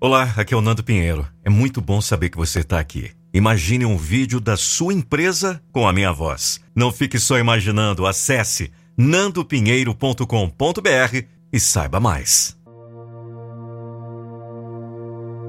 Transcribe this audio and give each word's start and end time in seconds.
Olá, 0.00 0.32
aqui 0.36 0.54
é 0.54 0.56
o 0.56 0.60
Nando 0.60 0.84
Pinheiro. 0.84 1.26
É 1.44 1.50
muito 1.50 1.80
bom 1.80 2.00
saber 2.00 2.30
que 2.30 2.36
você 2.36 2.60
está 2.60 2.78
aqui. 2.78 3.10
Imagine 3.34 3.84
um 3.84 3.96
vídeo 3.96 4.38
da 4.38 4.56
sua 4.56 4.94
empresa 4.94 5.60
com 5.72 5.88
a 5.88 5.92
minha 5.92 6.12
voz. 6.12 6.60
Não 6.72 6.92
fique 6.92 7.18
só 7.18 7.36
imaginando, 7.36 8.06
acesse 8.06 8.70
nandopinheiro.com.br 8.96 11.26
e 11.52 11.58
saiba 11.58 11.98
mais. 11.98 12.56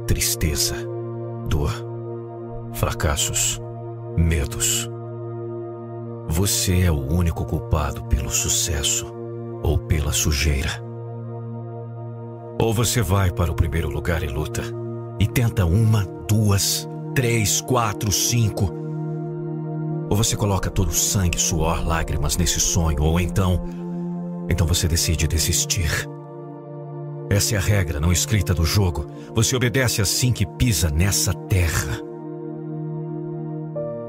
Tristeza, 0.07 0.77
dor, 1.47 1.71
fracassos, 2.73 3.61
medos. 4.18 4.89
Você 6.27 6.81
é 6.81 6.91
o 6.91 7.00
único 7.00 7.45
culpado 7.45 8.04
pelo 8.05 8.31
sucesso 8.31 9.13
ou 9.61 9.77
pela 9.77 10.11
sujeira. 10.11 10.88
Ou 12.62 12.73
você 12.73 13.02
vai 13.02 13.32
para 13.32 13.50
o 13.50 13.55
primeiro 13.55 13.89
lugar 13.89 14.21
e 14.21 14.28
luta, 14.28 14.62
e 15.18 15.26
tenta 15.26 15.66
uma, 15.66 16.05
duas, 16.28 16.88
três, 17.16 17.62
quatro, 17.62 18.12
cinco. 18.12 18.70
Ou 20.09 20.17
você 20.17 20.36
coloca 20.36 20.70
todo 20.70 20.90
o 20.90 20.94
sangue, 20.94 21.40
suor, 21.40 21.88
lágrimas 21.88 22.36
nesse 22.36 22.59
sonho, 22.59 23.02
ou 23.02 23.17
então. 23.17 23.64
Então 24.50 24.67
você 24.67 24.90
decide 24.90 25.26
desistir. 25.26 25.90
Essa 27.30 27.55
é 27.55 27.58
a 27.58 27.62
regra 27.62 28.00
não 28.00 28.12
escrita 28.12 28.53
do 28.53 28.66
jogo. 28.66 29.05
Você 29.34 29.55
obedece 29.55 30.02
assim 30.02 30.34
que 30.34 30.45
pisa 30.45 30.89
nessa 30.89 31.34
terra. 31.34 31.98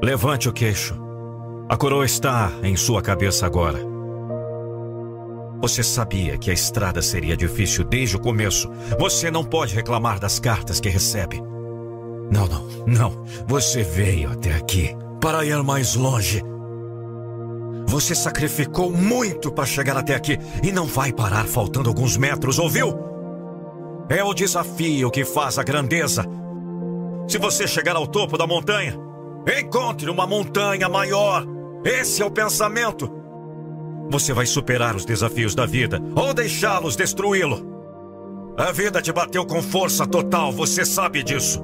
Levante 0.03 0.49
o 0.49 0.53
queixo. 0.53 0.99
A 1.69 1.77
coroa 1.77 2.03
está 2.03 2.51
em 2.63 2.75
sua 2.75 3.01
cabeça 3.01 3.45
agora. 3.45 3.90
Você 5.61 5.83
sabia 5.83 6.39
que 6.39 6.49
a 6.49 6.53
estrada 6.53 7.03
seria 7.03 7.37
difícil 7.37 7.83
desde 7.83 8.15
o 8.15 8.19
começo. 8.19 8.67
Você 8.97 9.29
não 9.29 9.43
pode 9.43 9.75
reclamar 9.75 10.19
das 10.19 10.39
cartas 10.39 10.79
que 10.79 10.89
recebe. 10.89 11.39
Não, 12.31 12.47
não, 12.47 12.67
não. 12.87 13.25
Você 13.45 13.83
veio 13.83 14.31
até 14.31 14.53
aqui 14.53 14.95
para 15.21 15.45
ir 15.45 15.61
mais 15.63 15.95
longe. 15.95 16.41
Você 17.85 18.15
sacrificou 18.15 18.89
muito 18.89 19.51
para 19.51 19.65
chegar 19.65 19.97
até 19.97 20.15
aqui 20.15 20.39
e 20.63 20.71
não 20.71 20.85
vai 20.85 21.13
parar 21.13 21.45
faltando 21.45 21.89
alguns 21.89 22.17
metros, 22.17 22.57
ouviu? 22.57 22.97
É 24.09 24.23
o 24.23 24.33
desafio 24.33 25.11
que 25.11 25.23
faz 25.23 25.59
a 25.59 25.63
grandeza. 25.63 26.25
Se 27.27 27.37
você 27.37 27.67
chegar 27.67 27.95
ao 27.95 28.07
topo 28.07 28.37
da 28.37 28.47
montanha, 28.47 28.97
encontre 29.59 30.09
uma 30.09 30.25
montanha 30.25 30.89
maior. 30.89 31.45
Esse 31.83 32.23
é 32.23 32.25
o 32.25 32.31
pensamento. 32.31 33.20
Você 34.11 34.33
vai 34.33 34.45
superar 34.45 34.93
os 34.93 35.05
desafios 35.05 35.55
da 35.55 35.65
vida 35.65 35.97
ou 36.13 36.33
deixá-los 36.33 36.97
destruí-lo. 36.97 37.65
A 38.57 38.69
vida 38.73 39.01
te 39.01 39.09
bateu 39.09 39.45
com 39.45 39.61
força 39.61 40.05
total, 40.05 40.51
você 40.51 40.83
sabe 40.83 41.23
disso. 41.23 41.63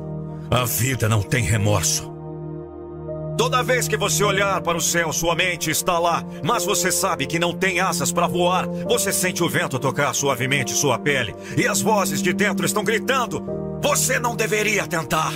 A 0.50 0.64
vida 0.64 1.10
não 1.10 1.22
tem 1.22 1.44
remorso. 1.44 2.10
Toda 3.38 3.62
vez 3.62 3.90
que 3.90 3.98
você 3.98 4.24
olhar 4.24 4.62
para 4.62 4.78
o 4.78 4.82
céu, 4.82 5.12
sua 5.12 5.36
mente 5.36 5.70
está 5.70 6.00
lá, 6.00 6.24
mas 6.42 6.64
você 6.64 6.90
sabe 6.90 7.28
que 7.28 7.38
não 7.38 7.54
tem 7.54 7.82
asas 7.82 8.14
para 8.14 8.28
voar. 8.28 8.66
Você 8.88 9.12
sente 9.12 9.44
o 9.44 9.50
vento 9.50 9.78
tocar 9.78 10.16
suavemente 10.16 10.72
sua 10.72 10.98
pele 10.98 11.36
e 11.58 11.68
as 11.68 11.82
vozes 11.82 12.22
de 12.22 12.32
dentro 12.32 12.66
estão 12.66 12.84
gritando: 12.84 13.44
Você 13.84 14.20
não 14.20 14.38
deveria 14.38 14.88
tentar. 14.88 15.34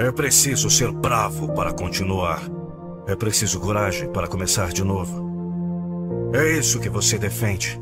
É 0.00 0.10
preciso 0.10 0.68
ser 0.68 0.90
bravo 0.90 1.54
para 1.54 1.72
continuar. 1.72 2.42
É 3.06 3.14
preciso 3.14 3.60
coragem 3.60 4.10
para 4.10 4.26
começar 4.26 4.72
de 4.72 4.82
novo. 4.82 5.35
É 6.32 6.58
isso 6.58 6.80
que 6.80 6.88
você 6.88 7.18
defende. 7.18 7.80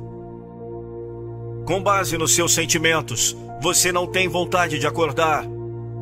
Com 1.64 1.82
base 1.82 2.18
nos 2.18 2.34
seus 2.34 2.52
sentimentos, 2.52 3.36
você 3.62 3.90
não 3.90 4.06
tem 4.06 4.28
vontade 4.28 4.78
de 4.78 4.86
acordar. 4.86 5.44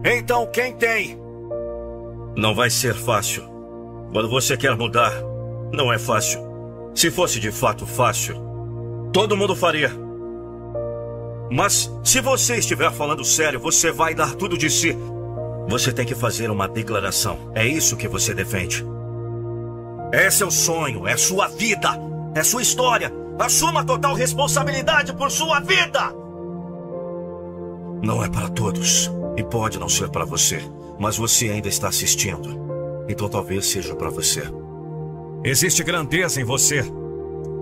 Então 0.05 0.47
quem 0.47 0.73
tem? 0.73 1.19
Não 2.37 2.55
vai 2.55 2.69
ser 2.69 2.95
fácil. 2.95 3.45
Quando 4.13 4.29
você 4.29 4.57
quer 4.57 4.77
mudar, 4.77 5.13
não 5.73 5.93
é 5.93 5.99
fácil. 5.99 6.41
Se 6.95 7.11
fosse 7.11 7.39
de 7.39 7.53
fato 7.53 7.87
fácil, 7.87 8.37
todo 9.13 9.37
mundo 9.37 9.55
faria. 9.55 9.91
Mas 11.51 11.91
se 12.03 12.21
você 12.21 12.57
estiver 12.57 12.91
falando 12.93 13.25
sério, 13.25 13.61
você 13.61 13.93
vai 13.93 14.15
dar 14.15 14.35
tudo 14.35 14.59
de 14.59 14.69
si. 14.69 14.97
Você 15.69 15.93
tem 15.93 16.05
que 16.05 16.15
fazer 16.15 16.51
uma 16.51 16.67
declaração. 16.67 17.53
É 17.55 17.65
isso 17.65 17.97
que 17.97 18.09
você 18.09 18.35
defende. 18.35 18.85
É 20.13 20.29
o 20.45 20.51
sonho, 20.51 21.07
é 21.07 21.17
sua 21.17 21.49
vida. 21.49 22.12
É 22.35 22.43
sua 22.43 22.63
história. 22.63 23.13
Assuma 23.39 23.85
total 23.85 24.15
responsabilidade 24.15 25.13
por 25.15 25.31
sua 25.31 25.61
vida. 25.61 26.13
Não 28.03 28.23
é 28.25 28.29
para 28.29 28.49
todos. 28.49 29.11
E 29.37 29.43
pode 29.45 29.79
não 29.79 29.89
ser 29.89 30.09
para 30.11 30.25
você. 30.25 30.61
Mas 30.99 31.17
você 31.17 31.49
ainda 31.49 31.69
está 31.69 31.89
assistindo. 31.89 32.61
Então 33.09 33.29
talvez 33.29 33.67
seja 33.67 33.95
para 33.95 34.11
você. 34.11 34.43
Existe 35.45 35.83
grandeza 35.83 36.41
em 36.41 36.45
você. 36.45 36.85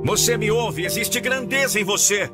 Você 0.05 0.37
me 0.37 0.51
ouve, 0.51 0.85
existe 0.85 1.21
grandeza 1.21 1.79
em 1.81 1.85
você. 1.85 2.31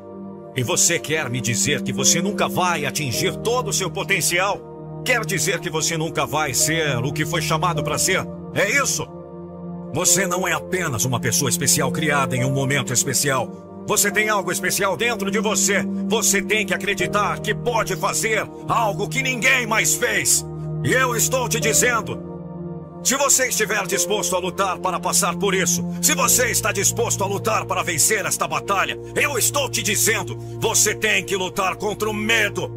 E 0.55 0.63
você 0.63 0.99
quer 0.99 1.29
me 1.29 1.39
dizer 1.39 1.81
que 1.81 1.93
você 1.93 2.21
nunca 2.21 2.47
vai 2.47 2.85
atingir 2.85 3.35
todo 3.37 3.69
o 3.69 3.73
seu 3.73 3.89
potencial? 3.89 5.01
Quer 5.05 5.25
dizer 5.25 5.59
que 5.59 5.69
você 5.69 5.97
nunca 5.97 6.25
vai 6.25 6.53
ser 6.53 6.97
o 6.97 7.13
que 7.13 7.25
foi 7.25 7.41
chamado 7.41 7.83
para 7.83 7.97
ser? 7.97 8.25
É 8.53 8.69
isso? 8.81 9.07
Você 9.97 10.27
não 10.27 10.47
é 10.47 10.53
apenas 10.53 11.05
uma 11.05 11.19
pessoa 11.19 11.49
especial 11.49 11.91
criada 11.91 12.35
em 12.35 12.45
um 12.45 12.51
momento 12.51 12.93
especial. 12.93 13.83
Você 13.87 14.11
tem 14.11 14.29
algo 14.29 14.51
especial 14.51 14.95
dentro 14.95 15.31
de 15.31 15.39
você. 15.39 15.83
Você 16.07 16.39
tem 16.39 16.67
que 16.67 16.73
acreditar 16.75 17.39
que 17.39 17.51
pode 17.51 17.95
fazer 17.95 18.47
algo 18.67 19.09
que 19.09 19.23
ninguém 19.23 19.65
mais 19.65 19.95
fez. 19.95 20.45
E 20.83 20.93
eu 20.93 21.15
estou 21.15 21.49
te 21.49 21.59
dizendo: 21.59 22.15
se 23.03 23.15
você 23.15 23.47
estiver 23.47 23.87
disposto 23.87 24.35
a 24.35 24.39
lutar 24.39 24.77
para 24.77 24.99
passar 24.99 25.35
por 25.35 25.55
isso, 25.55 25.83
se 25.99 26.13
você 26.13 26.51
está 26.51 26.71
disposto 26.71 27.23
a 27.23 27.27
lutar 27.27 27.65
para 27.65 27.81
vencer 27.81 28.23
esta 28.23 28.47
batalha, 28.47 28.99
eu 29.15 29.35
estou 29.35 29.67
te 29.67 29.81
dizendo: 29.81 30.37
você 30.59 30.93
tem 30.93 31.25
que 31.25 31.35
lutar 31.35 31.75
contra 31.75 32.07
o 32.07 32.13
medo. 32.13 32.69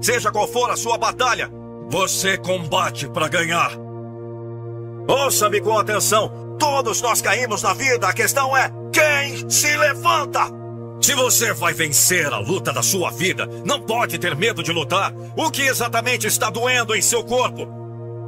Seja 0.00 0.32
qual 0.32 0.48
for 0.48 0.70
a 0.70 0.76
sua 0.76 0.96
batalha, 0.96 1.50
você 1.90 2.38
combate 2.38 3.06
para 3.06 3.28
ganhar. 3.28 3.89
Ouça-me 5.08 5.60
com 5.60 5.78
atenção. 5.78 6.56
Todos 6.58 7.00
nós 7.00 7.22
caímos 7.22 7.62
na 7.62 7.72
vida. 7.72 8.08
A 8.08 8.12
questão 8.12 8.56
é 8.56 8.70
quem 8.92 9.48
se 9.48 9.76
levanta. 9.76 10.60
Se 11.00 11.14
você 11.14 11.52
vai 11.54 11.72
vencer 11.72 12.32
a 12.32 12.38
luta 12.38 12.72
da 12.72 12.82
sua 12.82 13.10
vida, 13.10 13.48
não 13.64 13.80
pode 13.80 14.18
ter 14.18 14.36
medo 14.36 14.62
de 14.62 14.70
lutar. 14.70 15.12
O 15.36 15.50
que 15.50 15.62
exatamente 15.62 16.26
está 16.26 16.50
doendo 16.50 16.94
em 16.94 17.00
seu 17.00 17.24
corpo? 17.24 17.66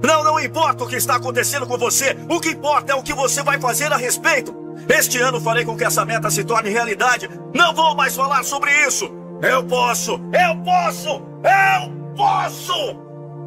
Não, 0.03 0.25
não 0.25 0.41
importa 0.41 0.85
o 0.85 0.89
que 0.89 0.97
está 0.97 1.17
acontecendo 1.17 1.67
com 1.67 1.77
você. 1.77 2.17
O 2.29 2.41
que 2.41 2.51
importa 2.51 2.93
é 2.93 2.95
o 2.95 3.03
que 3.03 3.13
você 3.13 3.43
vai 3.43 3.61
fazer 3.61 3.93
a 3.93 3.97
respeito. 3.97 4.55
Este 4.89 5.19
ano 5.19 5.41
farei 5.41 5.65
com 5.65 5.77
que 5.77 5.85
essa 5.85 6.05
meta 6.05 6.31
se 6.31 6.43
torne 6.43 6.71
realidade. 6.71 7.29
Não 7.55 7.75
vou 7.75 7.95
mais 7.95 8.17
falar 8.17 8.43
sobre 8.43 8.71
isso. 8.87 9.09
Eu 9.43 9.63
posso, 9.65 10.13
eu 10.13 10.57
posso, 10.65 11.23
eu 11.45 12.15
posso! 12.17 13.02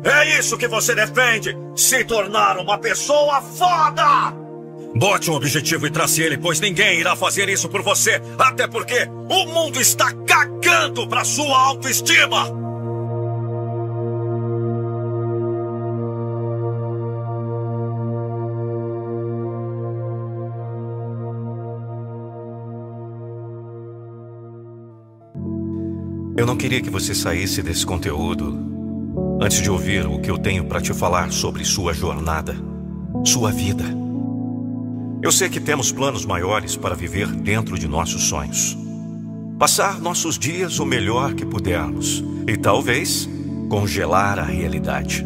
É 0.05 0.37
isso 0.37 0.55
que 0.55 0.67
você 0.67 0.93
defende! 0.93 1.57
Se 1.75 2.05
tornar 2.05 2.59
uma 2.59 2.77
pessoa 2.77 3.41
foda! 3.41 4.31
Bote 4.95 5.31
um 5.31 5.33
objetivo 5.33 5.87
e 5.87 5.89
trace 5.89 6.21
ele, 6.21 6.37
pois 6.37 6.59
ninguém 6.59 6.99
irá 6.99 7.15
fazer 7.15 7.49
isso 7.49 7.67
por 7.67 7.81
você. 7.81 8.21
Até 8.37 8.67
porque 8.67 9.09
o 9.27 9.47
mundo 9.47 9.81
está 9.81 10.13
cagando 10.27 11.07
pra 11.07 11.25
sua 11.25 11.59
autoestima! 11.59 12.45
Eu 26.37 26.45
não 26.45 26.55
queria 26.55 26.79
que 26.79 26.91
você 26.91 27.15
saísse 27.15 27.63
desse 27.63 27.83
conteúdo 27.83 28.74
antes 29.39 29.61
de 29.61 29.69
ouvir 29.69 30.05
o 30.05 30.19
que 30.19 30.31
eu 30.31 30.37
tenho 30.37 30.65
para 30.65 30.81
te 30.81 30.93
falar 30.93 31.31
sobre 31.31 31.65
sua 31.65 31.93
jornada, 31.93 32.55
sua 33.25 33.51
vida. 33.51 33.83
Eu 35.21 35.31
sei 35.31 35.49
que 35.49 35.59
temos 35.59 35.91
planos 35.91 36.25
maiores 36.25 36.75
para 36.75 36.95
viver 36.95 37.27
dentro 37.27 37.77
de 37.77 37.87
nossos 37.87 38.23
sonhos. 38.23 38.77
Passar 39.57 39.99
nossos 39.99 40.37
dias 40.37 40.79
o 40.79 40.85
melhor 40.85 41.33
que 41.33 41.45
pudermos 41.45 42.23
e 42.47 42.55
talvez 42.55 43.27
congelar 43.69 44.39
a 44.39 44.43
realidade. 44.43 45.25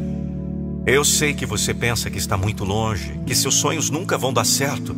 Eu 0.85 1.03
sei 1.03 1.33
que 1.33 1.45
você 1.45 1.73
pensa 1.73 2.09
que 2.09 2.17
está 2.17 2.37
muito 2.37 2.63
longe, 2.63 3.19
que 3.25 3.35
seus 3.35 3.55
sonhos 3.55 3.89
nunca 3.89 4.17
vão 4.17 4.33
dar 4.33 4.45
certo, 4.45 4.95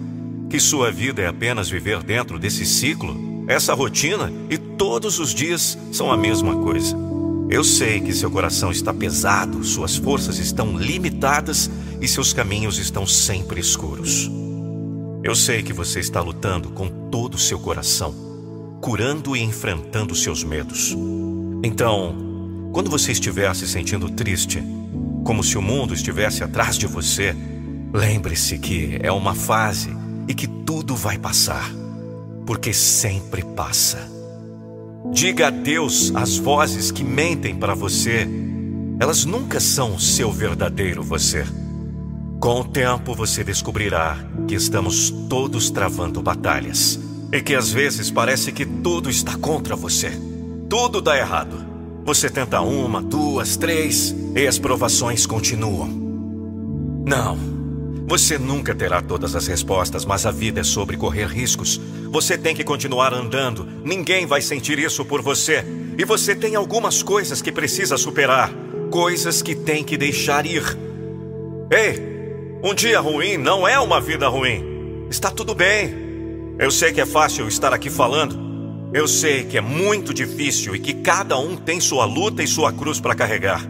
que 0.50 0.60
sua 0.60 0.92
vida 0.92 1.22
é 1.22 1.28
apenas 1.28 1.70
viver 1.70 2.04
dentro 2.04 2.38
desse 2.38 2.66
ciclo, 2.66 3.46
essa 3.48 3.74
rotina 3.74 4.32
e 4.50 4.58
todos 4.58 5.20
os 5.20 5.34
dias 5.34 5.78
são 5.92 6.12
a 6.12 6.18
mesma 6.18 6.56
coisa. 6.58 7.11
Eu 7.52 7.66
sei 7.66 8.00
que 8.00 8.14
seu 8.14 8.32
coração 8.32 8.72
está 8.72 8.94
pesado, 8.94 9.62
suas 9.66 9.98
forças 9.98 10.38
estão 10.38 10.78
limitadas 10.78 11.70
e 12.00 12.08
seus 12.08 12.32
caminhos 12.32 12.78
estão 12.78 13.06
sempre 13.06 13.60
escuros. 13.60 14.32
Eu 15.22 15.36
sei 15.36 15.62
que 15.62 15.74
você 15.74 16.00
está 16.00 16.22
lutando 16.22 16.70
com 16.70 16.88
todo 17.12 17.36
o 17.36 17.38
seu 17.38 17.60
coração, 17.60 18.16
curando 18.82 19.36
e 19.36 19.42
enfrentando 19.42 20.16
seus 20.16 20.46
medos. 20.46 20.96
Então, 21.62 22.16
Quando 22.72 22.90
você 22.90 23.12
estiver 23.12 23.54
se 23.54 23.68
sentindo 23.68 24.10
triste, 24.10 24.64
como 25.26 25.44
se 25.44 25.58
o 25.58 25.62
mundo 25.62 25.94
estivesse 25.94 26.42
atrás 26.42 26.78
de 26.78 26.88
você, 26.88 27.36
lembre-se 27.94 28.58
que 28.58 28.98
é 29.04 29.12
uma 29.12 29.36
fase 29.36 29.90
e 30.26 30.34
que 30.34 30.48
tudo 30.48 30.96
vai 30.96 31.18
passar, 31.18 31.70
porque 32.46 32.72
sempre 32.72 33.44
passa. 33.44 34.11
Diga 35.10 35.48
adeus 35.48 36.14
às 36.16 36.38
vozes 36.38 36.92
que 36.92 37.04
mentem 37.04 37.56
para 37.56 37.74
você. 37.74 38.28
Elas 39.00 39.26
nunca 39.26 39.60
são 39.60 39.96
o 39.96 40.00
seu 40.00 40.32
verdadeiro 40.32 41.02
você. 41.02 41.46
Com 42.40 42.62
o 42.62 42.64
tempo 42.64 43.14
você 43.14 43.44
descobrirá 43.44 44.18
que 44.48 44.56
estamos 44.56 45.10
todos 45.30 45.70
travando 45.70 46.22
batalhas 46.22 47.00
e 47.32 47.42
que 47.42 47.56
às 47.56 47.72
vezes 47.72 48.12
parece 48.12 48.52
que 48.52 48.66
tudo 48.66 49.10
está 49.10 49.38
contra 49.38 49.76
você. 49.76 50.12
Tudo 50.70 51.02
dá 51.02 51.18
errado. 51.18 51.66
Você 52.06 52.30
tenta 52.30 52.62
uma, 52.62 53.02
duas, 53.02 53.58
três 53.58 54.16
e 54.36 54.48
as 54.48 54.58
provações 54.58 55.26
continuam. 55.26 55.88
Não. 57.06 57.51
Você 58.08 58.38
nunca 58.38 58.76
terá 58.76 59.02
todas 59.02 59.36
as 59.36 59.48
respostas, 59.48 60.06
mas 60.06 60.26
a 60.26 60.32
vida 60.32 60.60
é 60.62 60.64
sobre 60.64 60.98
correr 60.98 61.28
riscos. 61.28 61.80
Você 62.12 62.38
tem 62.38 62.56
que 62.56 62.64
continuar 62.64 63.14
andando. 63.14 63.66
Ninguém 63.84 64.26
vai 64.26 64.42
sentir 64.42 64.80
isso 64.80 65.06
por 65.06 65.22
você. 65.22 65.64
E 65.98 66.04
você 66.04 66.36
tem 66.36 66.56
algumas 66.56 67.02
coisas 67.02 67.42
que 67.42 67.52
precisa 67.52 67.98
superar. 67.98 68.52
Coisas 68.90 69.42
que 69.42 69.56
tem 69.56 69.84
que 69.84 69.98
deixar 69.98 70.46
ir. 70.46 70.64
Ei, 71.72 72.12
um 72.64 72.74
dia 72.74 73.00
ruim 73.00 73.38
não 73.38 73.68
é 73.68 73.80
uma 73.80 74.02
vida 74.02 74.28
ruim. 74.28 75.08
Está 75.10 75.32
tudo 75.32 75.56
bem. 75.56 75.96
Eu 76.60 76.70
sei 76.70 76.92
que 76.92 77.02
é 77.02 77.06
fácil 77.06 77.48
estar 77.48 77.74
aqui 77.74 77.90
falando. 77.90 78.38
Eu 78.94 79.08
sei 79.08 79.46
que 79.46 79.58
é 79.58 79.62
muito 79.62 80.14
difícil 80.14 80.76
e 80.76 80.80
que 80.80 80.96
cada 80.96 81.38
um 81.40 81.56
tem 81.56 81.80
sua 81.80 82.04
luta 82.04 82.44
e 82.44 82.48
sua 82.48 82.74
cruz 82.74 83.00
para 83.00 83.16
carregar. 83.16 83.66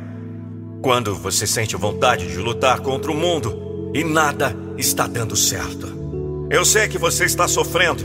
Quando 0.82 1.14
você 1.14 1.46
sente 1.46 1.76
vontade 1.76 2.28
de 2.28 2.38
lutar 2.40 2.80
contra 2.80 3.12
o 3.12 3.16
mundo 3.16 3.71
e 3.94 4.04
nada 4.04 4.56
está 4.78 5.08
dando 5.08 5.36
certo. 5.36 6.02
Eu 6.50 6.66
sei 6.66 6.88
que 6.88 6.98
você 6.98 7.26
está 7.26 7.48
sofrendo. 7.48 8.04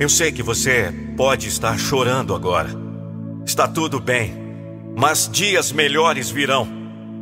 Eu 0.00 0.08
sei 0.08 0.30
que 0.30 0.42
você 0.42 0.92
pode 1.16 1.48
estar 1.48 1.78
chorando 1.78 2.34
agora. 2.34 2.70
Está 3.44 3.66
tudo 3.66 3.98
bem, 3.98 4.32
mas 4.96 5.28
dias 5.30 5.72
melhores 5.72 6.30
virão. 6.30 6.68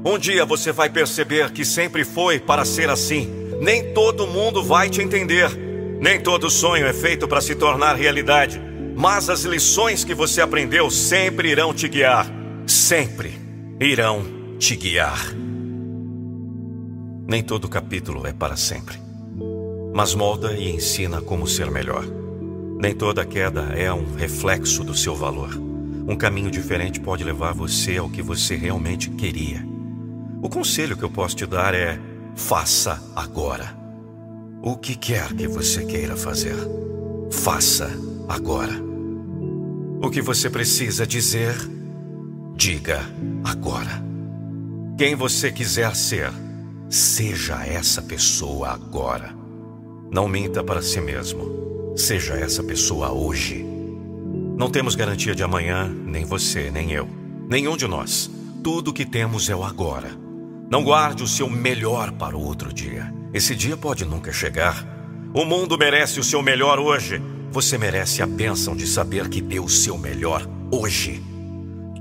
Um 0.05 0.19
dia 0.19 0.45
você 0.45 0.73
vai 0.73 0.91
perceber 0.91 1.51
que 1.51 1.65
sempre 1.65 2.05
foi 2.05 2.39
para 2.39 2.65
ser 2.65 2.91
assim. 2.91 3.29
Nem 3.61 3.95
todo 3.95 4.27
mundo 4.27 4.63
vai 4.63 4.91
te 4.91 5.01
entender. 5.01 5.51
Nem 6.01 6.21
todo 6.21 6.51
sonho 6.51 6.87
é 6.87 6.93
feito 6.93 7.27
para 7.27 7.41
se 7.41 7.55
tornar 7.55 7.95
realidade. 7.95 8.61
Mas 8.95 9.29
as 9.31 9.45
lições 9.45 10.05
que 10.05 10.15
você 10.15 10.41
aprendeu 10.41 10.91
sempre 10.91 11.51
irão 11.51 11.73
te 11.73 11.89
guiar. 11.89 12.27
Sempre 12.67 13.39
irão 13.81 14.25
te 14.59 14.77
guiar. 14.77 15.46
Nem 17.27 17.43
todo 17.43 17.69
capítulo 17.69 18.25
é 18.25 18.33
para 18.33 18.57
sempre. 18.57 19.01
Mas 19.93 20.15
molda 20.15 20.53
e 20.53 20.71
ensina 20.71 21.21
como 21.21 21.47
ser 21.47 21.71
melhor. 21.71 22.05
Nem 22.79 22.95
toda 22.95 23.25
queda 23.25 23.63
é 23.75 23.93
um 23.93 24.15
reflexo 24.15 24.85
do 24.85 24.95
seu 24.95 25.15
valor. 25.17 25.51
Um 26.07 26.15
caminho 26.15 26.51
diferente 26.51 27.01
pode 27.01 27.25
levar 27.25 27.53
você 27.53 27.97
ao 27.97 28.09
que 28.09 28.23
você 28.23 28.55
realmente 28.55 29.11
queria. 29.11 29.67
O 30.41 30.49
conselho 30.49 30.97
que 30.97 31.03
eu 31.03 31.11
posso 31.11 31.35
te 31.35 31.47
dar 31.47 31.75
é: 31.75 31.99
faça 32.37 33.03
agora. 33.17 33.77
O 34.63 34.77
que 34.77 34.95
quer 34.95 35.33
que 35.35 35.49
você 35.49 35.85
queira 35.85 36.17
fazer, 36.17 36.57
faça 37.33 37.91
agora. 38.29 38.75
O 40.01 40.11
que 40.11 40.23
você 40.23 40.49
precisa 40.49 41.05
dizer, 41.05 41.57
diga 42.55 43.01
agora. 43.43 44.05
Quem 44.97 45.17
você 45.17 45.51
quiser 45.51 45.95
ser, 45.97 46.31
seja 46.89 47.65
essa 47.65 48.01
pessoa 48.01 48.71
agora. 48.71 49.35
Não 50.11 50.29
minta 50.29 50.63
para 50.63 50.83
si 50.83 51.01
mesmo. 51.01 51.95
Seja 51.97 52.35
essa 52.35 52.63
pessoa 52.63 53.13
hoje. 53.13 53.65
Não 54.57 54.71
temos 54.71 54.95
garantia 54.95 55.35
de 55.35 55.43
amanhã, 55.43 55.89
nem 55.89 56.25
você, 56.25 56.71
nem 56.71 56.93
eu. 56.93 57.09
Nenhum 57.49 57.77
de 57.77 57.87
nós. 57.87 58.31
Tudo 58.63 58.93
que 58.93 59.05
temos 59.05 59.49
é 59.49 59.57
o 59.57 59.65
agora. 59.65 60.11
Não 60.71 60.83
guarde 60.83 61.23
o 61.23 61.29
seu 61.29 61.49
melhor 61.49 62.13
para 62.13 62.37
o 62.37 62.43
outro 62.43 62.73
dia. 62.73 63.13
Esse 63.33 63.55
dia 63.55 63.77
pode 63.77 64.05
nunca 64.05 64.33
chegar. 64.33 64.85
O 65.35 65.45
mundo 65.45 65.77
merece 65.77 66.21
o 66.21 66.25
seu 66.25 66.43
melhor 66.43 66.79
hoje. 66.79 67.21
Você 67.51 67.79
merece 67.79 68.23
a 68.23 68.27
bênção 68.27 68.77
de 68.77 68.87
saber 68.87 69.29
que 69.29 69.41
deu 69.41 69.65
o 69.65 69.69
seu 69.69 69.97
melhor 69.97 70.47
hoje. 70.71 71.23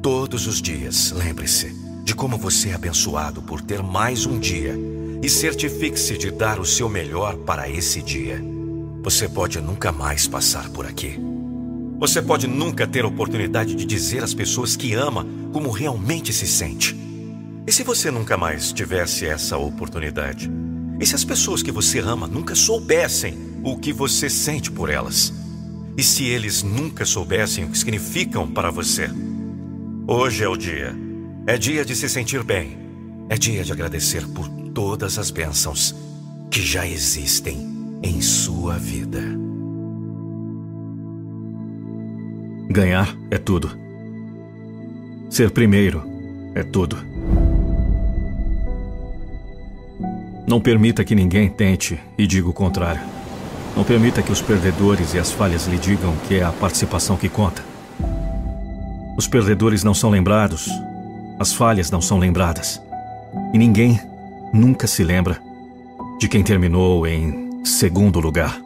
Todos 0.02 0.48
os 0.48 0.62
dias, 0.62 1.12
lembre-se 1.12 1.85
de 2.06 2.14
como 2.14 2.38
você 2.38 2.70
é 2.70 2.76
abençoado 2.76 3.42
por 3.42 3.60
ter 3.60 3.82
mais 3.82 4.28
um 4.28 4.38
dia 4.38 4.78
e 5.24 5.28
certifique-se 5.28 6.16
de 6.16 6.30
dar 6.30 6.60
o 6.60 6.66
seu 6.66 6.88
melhor 6.88 7.36
para 7.38 7.68
esse 7.68 8.00
dia. 8.00 8.40
Você 9.02 9.28
pode 9.28 9.60
nunca 9.60 9.92
mais 9.92 10.28
passar 10.28 10.70
por 10.70 10.86
aqui. 10.86 11.20
Você 11.98 12.22
pode 12.22 12.46
nunca 12.46 12.86
ter 12.86 13.04
a 13.04 13.08
oportunidade 13.08 13.74
de 13.74 13.86
dizer 13.86 14.24
às 14.24 14.36
pessoas 14.36 14.76
que 14.76 14.94
ama 14.94 15.26
como 15.52 15.72
realmente 15.72 16.32
se 16.32 16.46
sente. 16.46 16.96
E 17.66 17.72
se 17.72 17.82
você 17.82 18.12
nunca 18.12 18.38
mais 18.38 18.72
tivesse 18.72 19.26
essa 19.26 19.58
oportunidade? 19.58 20.52
E 21.00 21.06
se 21.08 21.16
as 21.16 21.24
pessoas 21.24 21.64
que 21.64 21.72
você 21.72 21.98
ama 21.98 22.28
nunca 22.28 22.54
soubessem 22.54 23.36
o 23.64 23.80
que 23.80 23.92
você 23.92 24.30
sente 24.30 24.70
por 24.70 24.92
elas? 24.92 25.34
E 25.98 26.04
se 26.04 26.26
eles 26.26 26.62
nunca 26.62 27.04
soubessem 27.04 27.64
o 27.64 27.70
que 27.70 27.80
significam 27.80 28.48
para 28.48 28.70
você? 28.70 29.10
Hoje 30.08 30.44
é 30.44 30.48
o 30.48 30.56
dia. 30.56 31.05
É 31.48 31.60
dia 31.60 31.86
de 31.86 31.96
se 31.96 32.10
sentir 32.10 32.44
bem. 32.44 32.76
É 33.30 33.38
dia 33.38 33.64
de 33.64 33.72
agradecer 33.72 34.28
por 34.30 34.50
todas 34.74 35.20
as 35.20 35.30
bênçãos 35.30 35.96
que 36.50 36.60
já 36.60 36.88
existem 36.88 38.00
em 38.02 38.20
sua 38.20 38.80
vida. 38.80 39.22
Ganhar 42.68 43.16
é 43.30 43.38
tudo. 43.38 43.70
Ser 45.30 45.52
primeiro 45.52 46.04
é 46.56 46.64
tudo. 46.64 46.98
Não 50.48 50.60
permita 50.60 51.04
que 51.04 51.14
ninguém 51.14 51.48
tente 51.48 52.00
e 52.18 52.26
diga 52.26 52.50
o 52.50 52.54
contrário. 52.54 53.02
Não 53.76 53.84
permita 53.84 54.24
que 54.24 54.32
os 54.32 54.42
perdedores 54.42 55.14
e 55.14 55.20
as 55.20 55.32
falhas 55.32 55.68
lhe 55.68 55.78
digam 55.78 56.16
que 56.28 56.40
é 56.40 56.44
a 56.44 56.52
participação 56.52 57.16
que 57.16 57.30
conta. 57.30 57.64
Os 59.16 59.28
perdedores 59.28 59.84
não 59.84 59.94
são 59.94 60.10
lembrados, 60.10 60.68
as 61.40 61.54
falhas 61.54 61.92
não 61.92 62.02
são 62.02 62.18
lembradas. 62.18 62.82
E 63.54 63.58
ninguém 63.58 64.00
nunca 64.54 64.88
se 64.88 65.04
lembra 65.04 65.40
de 66.20 66.28
quem 66.28 66.44
terminou 66.44 67.06
em 67.06 67.64
segundo 67.66 68.20
lugar. 68.20 68.62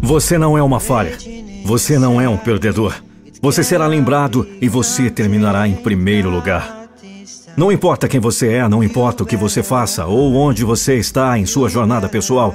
Você 0.00 0.36
não 0.36 0.56
é 0.56 0.62
uma 0.62 0.78
falha. 0.78 1.16
Você 1.64 1.98
não 1.98 2.20
é 2.20 2.28
um 2.28 2.36
perdedor. 2.36 2.94
Você 3.40 3.64
será 3.64 3.86
lembrado 3.86 4.46
e 4.60 4.68
você 4.68 5.10
terminará 5.10 5.66
em 5.66 5.74
primeiro 5.74 6.30
lugar. 6.30 6.88
Não 7.56 7.72
importa 7.72 8.08
quem 8.08 8.20
você 8.20 8.52
é, 8.52 8.68
não 8.68 8.82
importa 8.82 9.22
o 9.22 9.26
que 9.26 9.36
você 9.36 9.62
faça 9.62 10.06
ou 10.06 10.34
onde 10.34 10.64
você 10.64 10.96
está 10.96 11.38
em 11.38 11.44
sua 11.44 11.68
jornada 11.68 12.08
pessoal, 12.08 12.54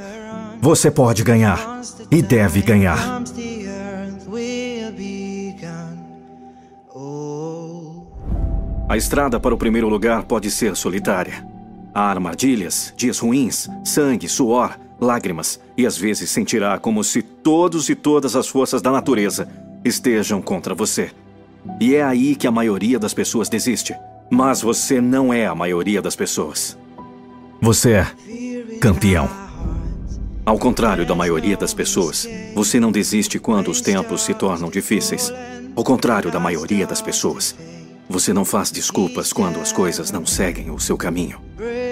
você 0.61 0.89
pode 0.89 1.23
ganhar 1.23 1.81
e 2.09 2.21
deve 2.21 2.61
ganhar. 2.61 3.21
A 8.89 8.95
estrada 8.95 9.37
para 9.37 9.53
o 9.53 9.57
primeiro 9.57 9.89
lugar 9.89 10.23
pode 10.23 10.49
ser 10.49 10.73
solitária. 10.77 11.45
Há 11.93 12.09
armadilhas, 12.09 12.93
dias 12.95 13.19
ruins, 13.19 13.67
sangue, 13.83 14.29
suor, 14.29 14.79
lágrimas, 14.99 15.59
e 15.75 15.85
às 15.85 15.97
vezes 15.97 16.29
sentirá 16.29 16.79
como 16.79 17.03
se 17.03 17.21
todos 17.21 17.89
e 17.89 17.95
todas 17.95 18.33
as 18.33 18.47
forças 18.47 18.81
da 18.81 18.89
natureza 18.89 19.49
estejam 19.83 20.41
contra 20.41 20.73
você. 20.73 21.11
E 21.81 21.95
é 21.95 22.03
aí 22.03 22.33
que 22.33 22.47
a 22.47 22.51
maioria 22.51 22.97
das 22.97 23.13
pessoas 23.13 23.49
desiste. 23.49 23.93
Mas 24.29 24.61
você 24.61 25.01
não 25.01 25.33
é 25.33 25.45
a 25.45 25.55
maioria 25.55 26.01
das 26.01 26.15
pessoas. 26.15 26.77
Você 27.61 27.91
é 27.91 28.07
campeão. 28.79 29.29
Ao 30.45 30.57
contrário 30.57 31.05
da 31.05 31.13
maioria 31.13 31.57
das 31.57 31.73
pessoas, 31.73 32.25
você 32.55 32.79
não 32.79 32.91
desiste 32.91 33.37
quando 33.37 33.69
os 33.69 33.81
tempos 33.81 34.21
se 34.21 34.33
tornam 34.33 34.69
difíceis. 34.69 35.33
Ao 35.75 35.83
contrário 35.83 36.31
da 36.31 36.39
maioria 36.39 36.87
das 36.87 37.01
pessoas, 37.01 37.53
você 38.09 38.33
não 38.33 38.45
faz 38.45 38.71
desculpas 38.71 39.33
quando 39.33 39.59
as 39.59 39.71
coisas 39.71 40.11
não 40.11 40.25
seguem 40.25 40.71
o 40.71 40.79
seu 40.79 40.97
caminho. 40.97 41.39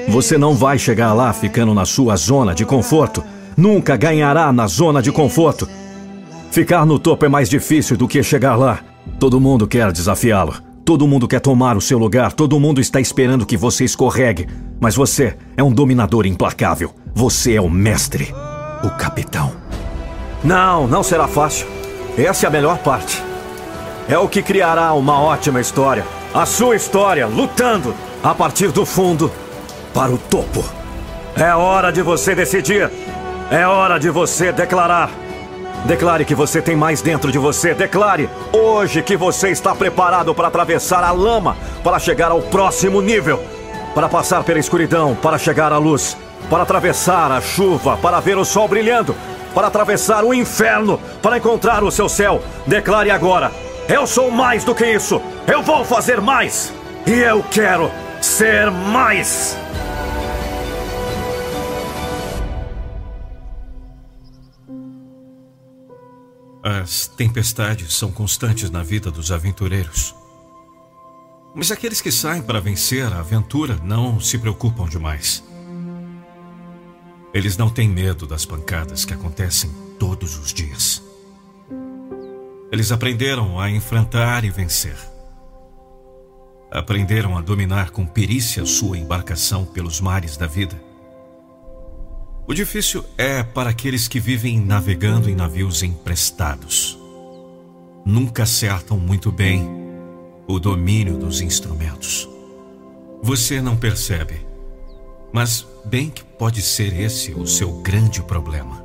Você 0.07 0.37
não 0.37 0.53
vai 0.55 0.77
chegar 0.77 1.13
lá 1.13 1.33
ficando 1.33 1.73
na 1.73 1.85
sua 1.85 2.15
zona 2.15 2.53
de 2.53 2.65
conforto. 2.65 3.23
Nunca 3.57 3.97
ganhará 3.97 4.51
na 4.53 4.67
zona 4.67 5.01
de 5.01 5.11
conforto. 5.11 5.67
Ficar 6.51 6.85
no 6.85 6.97
topo 6.97 7.25
é 7.25 7.29
mais 7.29 7.49
difícil 7.49 7.97
do 7.97 8.07
que 8.07 8.23
chegar 8.23 8.55
lá. 8.55 8.79
Todo 9.19 9.41
mundo 9.41 9.67
quer 9.67 9.91
desafiá-lo. 9.91 10.55
Todo 10.85 11.07
mundo 11.07 11.27
quer 11.27 11.39
tomar 11.39 11.75
o 11.75 11.81
seu 11.81 11.97
lugar, 11.97 12.31
todo 12.31 12.59
mundo 12.59 12.79
está 12.79 13.01
esperando 13.01 13.45
que 13.45 13.57
você 13.57 13.83
escorregue. 13.83 14.47
Mas 14.79 14.95
você 14.95 15.35
é 15.57 15.63
um 15.63 15.73
dominador 15.73 16.27
implacável. 16.27 16.93
Você 17.13 17.55
é 17.55 17.61
o 17.61 17.69
mestre, 17.69 18.33
o 18.83 18.89
capitão. 18.91 19.51
Não, 20.43 20.87
não 20.87 21.01
será 21.01 21.27
fácil. 21.27 21.65
Essa 22.17 22.45
é 22.45 22.47
a 22.47 22.51
melhor 22.51 22.77
parte. 22.77 23.21
É 24.07 24.17
o 24.17 24.27
que 24.29 24.41
criará 24.41 24.93
uma 24.93 25.19
ótima 25.21 25.59
história. 25.59 26.05
A 26.33 26.45
sua 26.45 26.75
história 26.75 27.27
lutando 27.27 27.95
a 28.23 28.33
partir 28.33 28.71
do 28.71 28.85
fundo 28.85 29.31
para 29.93 30.11
o 30.11 30.17
topo. 30.17 30.63
É 31.35 31.53
hora 31.53 31.91
de 31.91 32.01
você 32.01 32.35
decidir. 32.35 32.89
É 33.49 33.65
hora 33.65 33.99
de 33.99 34.09
você 34.09 34.51
declarar. 34.51 35.09
Declare 35.85 36.25
que 36.25 36.33
você 36.33 36.61
tem 36.61 36.75
mais 36.75 37.01
dentro 37.01 37.31
de 37.31 37.37
você. 37.37 37.73
Declare 37.73 38.29
hoje 38.51 39.01
que 39.01 39.15
você 39.15 39.49
está 39.49 39.75
preparado 39.75 40.33
para 40.33 40.47
atravessar 40.47 41.03
a 41.03 41.11
lama, 41.11 41.55
para 41.83 41.99
chegar 41.99 42.31
ao 42.31 42.41
próximo 42.41 43.01
nível, 43.01 43.39
para 43.93 44.09
passar 44.09 44.43
pela 44.43 44.59
escuridão, 44.59 45.15
para 45.15 45.37
chegar 45.37 45.71
à 45.71 45.77
luz, 45.77 46.17
para 46.49 46.63
atravessar 46.63 47.31
a 47.31 47.39
chuva, 47.39 47.97
para 47.97 48.19
ver 48.19 48.37
o 48.37 48.45
sol 48.45 48.67
brilhando, 48.67 49.15
para 49.53 49.67
atravessar 49.67 50.23
o 50.23 50.33
inferno, 50.33 50.99
para 51.21 51.37
encontrar 51.37 51.83
o 51.83 51.91
seu 51.91 52.09
céu. 52.09 52.41
Declare 52.65 53.11
agora: 53.11 53.51
Eu 53.87 54.07
sou 54.07 54.31
mais 54.31 54.63
do 54.63 54.73
que 54.73 54.85
isso. 54.85 55.21
Eu 55.47 55.61
vou 55.61 55.85
fazer 55.85 56.19
mais. 56.19 56.73
E 57.05 57.11
eu 57.11 57.43
quero 57.43 57.91
ser 58.19 58.71
mais. 58.71 59.55
As 66.63 67.07
tempestades 67.07 67.93
são 67.93 68.11
constantes 68.11 68.71
na 68.71 68.81
vida 68.81 69.11
dos 69.11 69.31
aventureiros. 69.31 70.15
Mas 71.53 71.69
aqueles 71.69 72.01
que 72.01 72.11
saem 72.11 72.41
para 72.41 72.59
vencer 72.59 73.05
a 73.13 73.19
aventura 73.19 73.79
não 73.83 74.19
se 74.19 74.39
preocupam 74.39 74.89
demais. 74.89 75.43
Eles 77.31 77.55
não 77.55 77.69
têm 77.69 77.87
medo 77.87 78.25
das 78.25 78.45
pancadas 78.45 79.05
que 79.05 79.13
acontecem 79.13 79.69
todos 79.99 80.37
os 80.39 80.51
dias. 80.51 81.03
Eles 82.75 82.91
aprenderam 82.91 83.59
a 83.59 83.69
enfrentar 83.71 84.43
e 84.43 84.49
vencer. 84.49 84.97
Aprenderam 86.69 87.37
a 87.37 87.41
dominar 87.41 87.89
com 87.89 88.05
perícia 88.05 88.65
sua 88.65 88.97
embarcação 88.97 89.65
pelos 89.65 89.99
mares 89.99 90.37
da 90.37 90.45
vida 90.45 90.79
o 92.47 92.53
difícil 92.53 93.03
é 93.17 93.41
para 93.41 93.71
aqueles 93.71 94.07
que 94.07 94.19
vivem 94.19 94.59
navegando 94.59 95.27
em 95.27 95.35
navios 95.35 95.81
emprestados. 95.81 96.95
Nunca 98.05 98.43
acertam 98.43 98.99
muito 98.99 99.31
bem 99.31 99.67
o 100.47 100.59
domínio 100.59 101.17
dos 101.17 101.41
instrumentos. 101.41 102.29
Você 103.23 103.59
não 103.59 103.75
percebe, 103.75 104.45
mas 105.33 105.65
bem 105.85 106.11
que 106.11 106.23
pode 106.23 106.61
ser 106.61 106.93
esse 106.99 107.31
o 107.31 107.47
seu 107.47 107.81
grande 107.81 108.21
problema. 108.21 108.84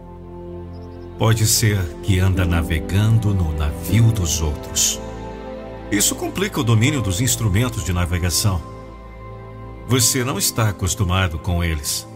Pode 1.21 1.47
ser 1.47 1.79
que 2.03 2.19
anda 2.19 2.47
navegando 2.47 3.35
no 3.35 3.53
navio 3.53 4.11
dos 4.11 4.41
outros. 4.41 4.99
Isso 5.93 6.15
complica 6.15 6.59
o 6.59 6.65
domínio 6.65 7.03
dos 7.03 7.21
instrumentos 7.21 7.85
de 7.85 7.93
navegação. 7.93 8.59
Você 9.87 10.25
não 10.25 10.39
está 10.39 10.71
acostumado 10.71 11.39
com 11.39 11.63
eles. 11.63 12.09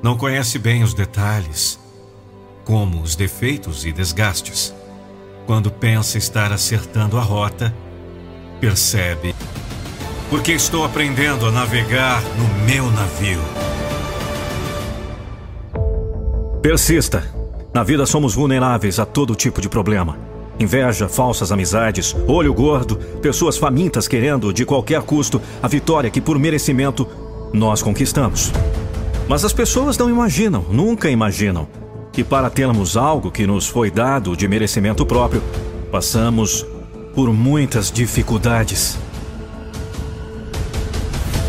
Não 0.00 0.16
conhece 0.16 0.60
bem 0.60 0.84
os 0.84 0.94
detalhes, 0.94 1.76
como 2.64 3.02
os 3.02 3.16
defeitos 3.16 3.84
e 3.84 3.90
desgastes. 3.90 4.72
Quando 5.44 5.68
pensa 5.68 6.16
estar 6.16 6.52
acertando 6.52 7.18
a 7.18 7.22
rota, 7.22 7.74
percebe. 8.60 9.34
Porque 10.30 10.52
estou 10.52 10.84
aprendendo 10.84 11.46
a 11.46 11.50
navegar 11.50 12.22
no 12.22 12.64
meu 12.64 12.88
navio. 12.92 13.40
Persista. 16.62 17.35
Na 17.76 17.82
vida 17.82 18.06
somos 18.06 18.34
vulneráveis 18.34 18.98
a 18.98 19.04
todo 19.04 19.34
tipo 19.34 19.60
de 19.60 19.68
problema. 19.68 20.16
Inveja, 20.58 21.10
falsas 21.10 21.52
amizades, 21.52 22.16
olho 22.26 22.54
gordo, 22.54 22.96
pessoas 23.20 23.58
famintas 23.58 24.08
querendo, 24.08 24.50
de 24.50 24.64
qualquer 24.64 25.02
custo, 25.02 25.42
a 25.62 25.68
vitória 25.68 26.08
que, 26.08 26.18
por 26.18 26.38
merecimento, 26.38 27.06
nós 27.52 27.82
conquistamos. 27.82 28.50
Mas 29.28 29.44
as 29.44 29.52
pessoas 29.52 29.98
não 29.98 30.08
imaginam, 30.08 30.64
nunca 30.70 31.10
imaginam, 31.10 31.68
que 32.14 32.24
para 32.24 32.48
termos 32.48 32.96
algo 32.96 33.30
que 33.30 33.46
nos 33.46 33.68
foi 33.68 33.90
dado 33.90 34.34
de 34.34 34.48
merecimento 34.48 35.04
próprio, 35.04 35.42
passamos 35.92 36.66
por 37.14 37.30
muitas 37.30 37.92
dificuldades. 37.92 38.96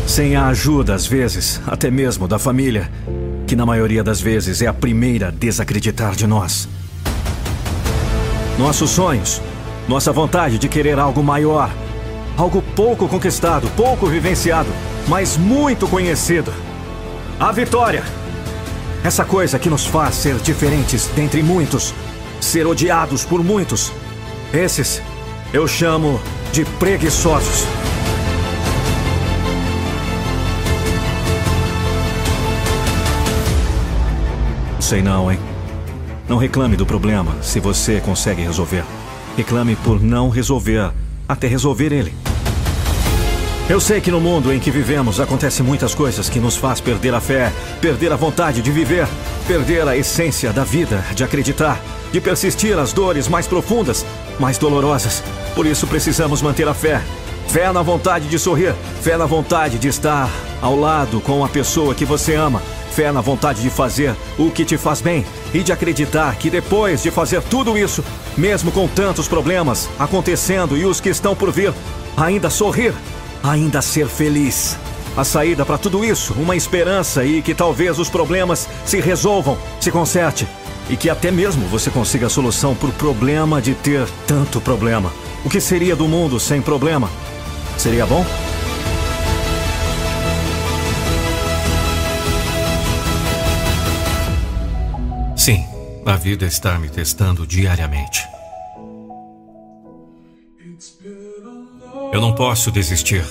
Sem 0.06 0.36
a 0.36 0.48
ajuda, 0.48 0.94
às 0.94 1.06
vezes, 1.06 1.58
até 1.66 1.90
mesmo 1.90 2.28
da 2.28 2.38
família, 2.38 2.90
que 3.48 3.56
na 3.56 3.64
maioria 3.64 4.04
das 4.04 4.20
vezes 4.20 4.60
é 4.60 4.66
a 4.66 4.74
primeira 4.74 5.28
a 5.28 5.30
desacreditar 5.30 6.14
de 6.14 6.26
nós. 6.26 6.68
Nossos 8.58 8.90
sonhos, 8.90 9.40
nossa 9.88 10.12
vontade 10.12 10.58
de 10.58 10.68
querer 10.68 10.98
algo 10.98 11.22
maior, 11.22 11.70
algo 12.36 12.60
pouco 12.76 13.08
conquistado, 13.08 13.66
pouco 13.74 14.06
vivenciado, 14.06 14.68
mas 15.08 15.38
muito 15.38 15.88
conhecido. 15.88 16.52
A 17.40 17.50
vitória. 17.50 18.04
Essa 19.02 19.24
coisa 19.24 19.58
que 19.58 19.70
nos 19.70 19.86
faz 19.86 20.16
ser 20.16 20.34
diferentes 20.36 21.08
dentre 21.16 21.42
muitos, 21.42 21.94
ser 22.42 22.66
odiados 22.66 23.24
por 23.24 23.42
muitos. 23.42 23.90
Esses 24.52 25.00
eu 25.54 25.66
chamo 25.66 26.20
de 26.52 26.66
preguiçosos. 26.78 27.64
Sei 34.88 35.02
não, 35.02 35.30
hein? 35.30 35.38
Não 36.26 36.38
reclame 36.38 36.74
do 36.74 36.86
problema 36.86 37.36
se 37.42 37.60
você 37.60 38.00
consegue 38.00 38.40
resolver. 38.40 38.82
Reclame 39.36 39.76
por 39.76 40.02
não 40.02 40.30
resolver 40.30 40.90
até 41.28 41.46
resolver 41.46 41.92
ele. 41.92 42.14
Eu 43.68 43.80
sei 43.80 44.00
que 44.00 44.10
no 44.10 44.18
mundo 44.18 44.50
em 44.50 44.58
que 44.58 44.70
vivemos 44.70 45.20
acontecem 45.20 45.62
muitas 45.62 45.94
coisas 45.94 46.30
que 46.30 46.40
nos 46.40 46.56
faz 46.56 46.80
perder 46.80 47.12
a 47.12 47.20
fé, 47.20 47.52
perder 47.82 48.14
a 48.14 48.16
vontade 48.16 48.62
de 48.62 48.70
viver, 48.70 49.06
perder 49.46 49.86
a 49.86 49.94
essência 49.94 50.54
da 50.54 50.64
vida, 50.64 51.04
de 51.14 51.22
acreditar, 51.22 51.78
de 52.10 52.18
persistir 52.18 52.78
as 52.78 52.90
dores 52.90 53.28
mais 53.28 53.46
profundas, 53.46 54.06
mais 54.40 54.56
dolorosas. 54.56 55.22
Por 55.54 55.66
isso 55.66 55.86
precisamos 55.86 56.40
manter 56.40 56.66
a 56.66 56.72
fé. 56.72 57.02
Fé 57.48 57.70
na 57.72 57.82
vontade 57.82 58.26
de 58.26 58.38
sorrir, 58.38 58.74
fé 59.02 59.18
na 59.18 59.26
vontade 59.26 59.78
de 59.78 59.88
estar 59.88 60.30
ao 60.62 60.74
lado 60.74 61.20
com 61.20 61.44
a 61.44 61.48
pessoa 61.48 61.94
que 61.94 62.06
você 62.06 62.34
ama, 62.34 62.62
fé 62.98 63.12
na 63.12 63.20
vontade 63.20 63.62
de 63.62 63.70
fazer 63.70 64.12
o 64.36 64.50
que 64.50 64.64
te 64.64 64.76
faz 64.76 65.00
bem 65.00 65.24
e 65.54 65.60
de 65.60 65.70
acreditar 65.70 66.34
que 66.34 66.50
depois 66.50 67.00
de 67.00 67.12
fazer 67.12 67.40
tudo 67.42 67.78
isso, 67.78 68.04
mesmo 68.36 68.72
com 68.72 68.88
tantos 68.88 69.28
problemas 69.28 69.88
acontecendo 70.00 70.76
e 70.76 70.84
os 70.84 71.00
que 71.00 71.08
estão 71.08 71.32
por 71.32 71.52
vir, 71.52 71.72
ainda 72.16 72.50
sorrir 72.50 72.92
ainda 73.40 73.80
ser 73.80 74.08
feliz. 74.08 74.76
A 75.16 75.22
saída 75.22 75.64
para 75.64 75.78
tudo 75.78 76.04
isso, 76.04 76.32
uma 76.32 76.56
esperança 76.56 77.24
e 77.24 77.40
que 77.40 77.54
talvez 77.54 78.00
os 78.00 78.10
problemas 78.10 78.68
se 78.84 79.00
resolvam, 79.00 79.56
se 79.80 79.92
conserte 79.92 80.48
e 80.90 80.96
que 80.96 81.08
até 81.08 81.30
mesmo 81.30 81.68
você 81.68 81.90
consiga 81.90 82.26
a 82.26 82.30
solução 82.30 82.74
para 82.74 82.88
o 82.88 82.92
problema 82.92 83.62
de 83.62 83.74
ter 83.76 84.08
tanto 84.26 84.60
problema. 84.60 85.12
O 85.44 85.48
que 85.48 85.60
seria 85.60 85.94
do 85.94 86.08
mundo 86.08 86.40
sem 86.40 86.60
problema? 86.60 87.08
Seria 87.76 88.04
bom? 88.04 88.26
A 96.08 96.16
vida 96.16 96.46
está 96.46 96.78
me 96.78 96.88
testando 96.88 97.46
diariamente. 97.46 98.26
Eu 102.10 102.18
não 102.18 102.34
posso 102.34 102.70
desistir. 102.70 103.22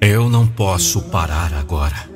Eu 0.00 0.30
não 0.30 0.46
posso 0.46 1.02
parar 1.02 1.52
agora. 1.52 2.08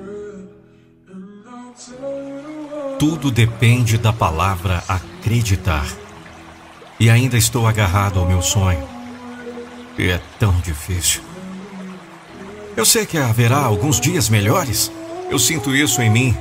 Tudo 2.98 3.30
depende 3.30 3.98
da 3.98 4.10
palavra 4.10 4.82
acreditar. 4.88 5.86
E 6.98 7.10
ainda 7.10 7.36
estou 7.36 7.66
agarrado 7.66 8.18
ao 8.18 8.26
meu 8.26 8.40
sonho. 8.40 8.88
E 9.98 10.08
é 10.08 10.22
tão 10.38 10.58
difícil. 10.60 11.20
Eu 12.74 12.86
sei 12.86 13.04
que 13.04 13.18
haverá 13.18 13.58
alguns 13.58 14.00
dias 14.00 14.30
melhores. 14.30 14.90
Eu 15.30 15.38
sinto 15.38 15.76
isso 15.76 16.00
em 16.00 16.08
mim, 16.08 16.34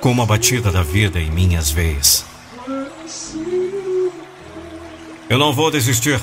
como 0.00 0.20
a 0.20 0.26
batida 0.26 0.72
da 0.72 0.82
vida 0.82 1.20
em 1.20 1.30
minhas 1.30 1.70
veias. 1.70 2.27
Eu 5.28 5.38
não 5.38 5.52
vou 5.52 5.70
desistir. 5.70 6.20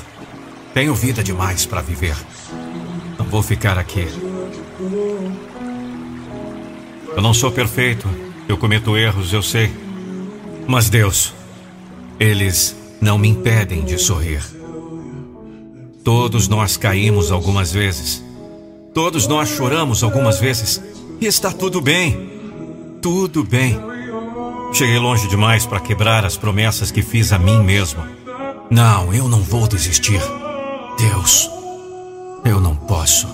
Tenho 0.74 0.94
vida 0.96 1.24
demais 1.24 1.66
para 1.66 1.82
viver. 1.82 2.16
Não 3.18 3.26
vou 3.26 3.42
ficar 3.42 3.78
aqui. 3.78 4.08
Eu 7.16 7.22
não 7.22 7.34
sou 7.34 7.52
perfeito. 7.52 8.08
Eu 8.48 8.58
cometo 8.58 8.98
erros, 8.98 9.32
eu 9.32 9.42
sei. 9.42 9.72
Mas 10.68 10.90
Deus, 10.90 11.34
eles 12.20 12.76
não 13.00 13.18
me 13.18 13.30
impedem 13.30 13.86
de 13.86 13.98
sorrir. 13.98 14.44
Todos 16.04 16.48
nós 16.48 16.78
caímos 16.78 17.32
algumas 17.32 17.72
vezes. 17.72 18.24
Todos 18.94 19.28
nós 19.28 19.50
choramos 19.50 20.04
algumas 20.04 20.40
vezes. 20.40 20.82
E 21.22 21.26
está 21.26 21.52
tudo 21.52 21.82
bem. 21.82 22.30
Tudo 23.02 23.44
bem. 23.44 23.95
Cheguei 24.76 25.00
longe 25.00 25.30
demais 25.30 25.66
para 25.66 25.80
quebrar 25.80 26.26
as 26.26 26.36
promessas 26.36 26.92
que 26.92 27.02
fiz 27.02 27.32
a 27.32 27.40
mim 27.40 27.64
mesmo. 27.64 28.04
Não, 28.70 29.14
eu 29.14 29.30
não 29.30 29.40
vou 29.42 29.70
desistir. 29.70 30.20
Deus, 31.00 31.50
Eu 32.44 32.60
não 32.60 32.76
posso. 32.76 33.26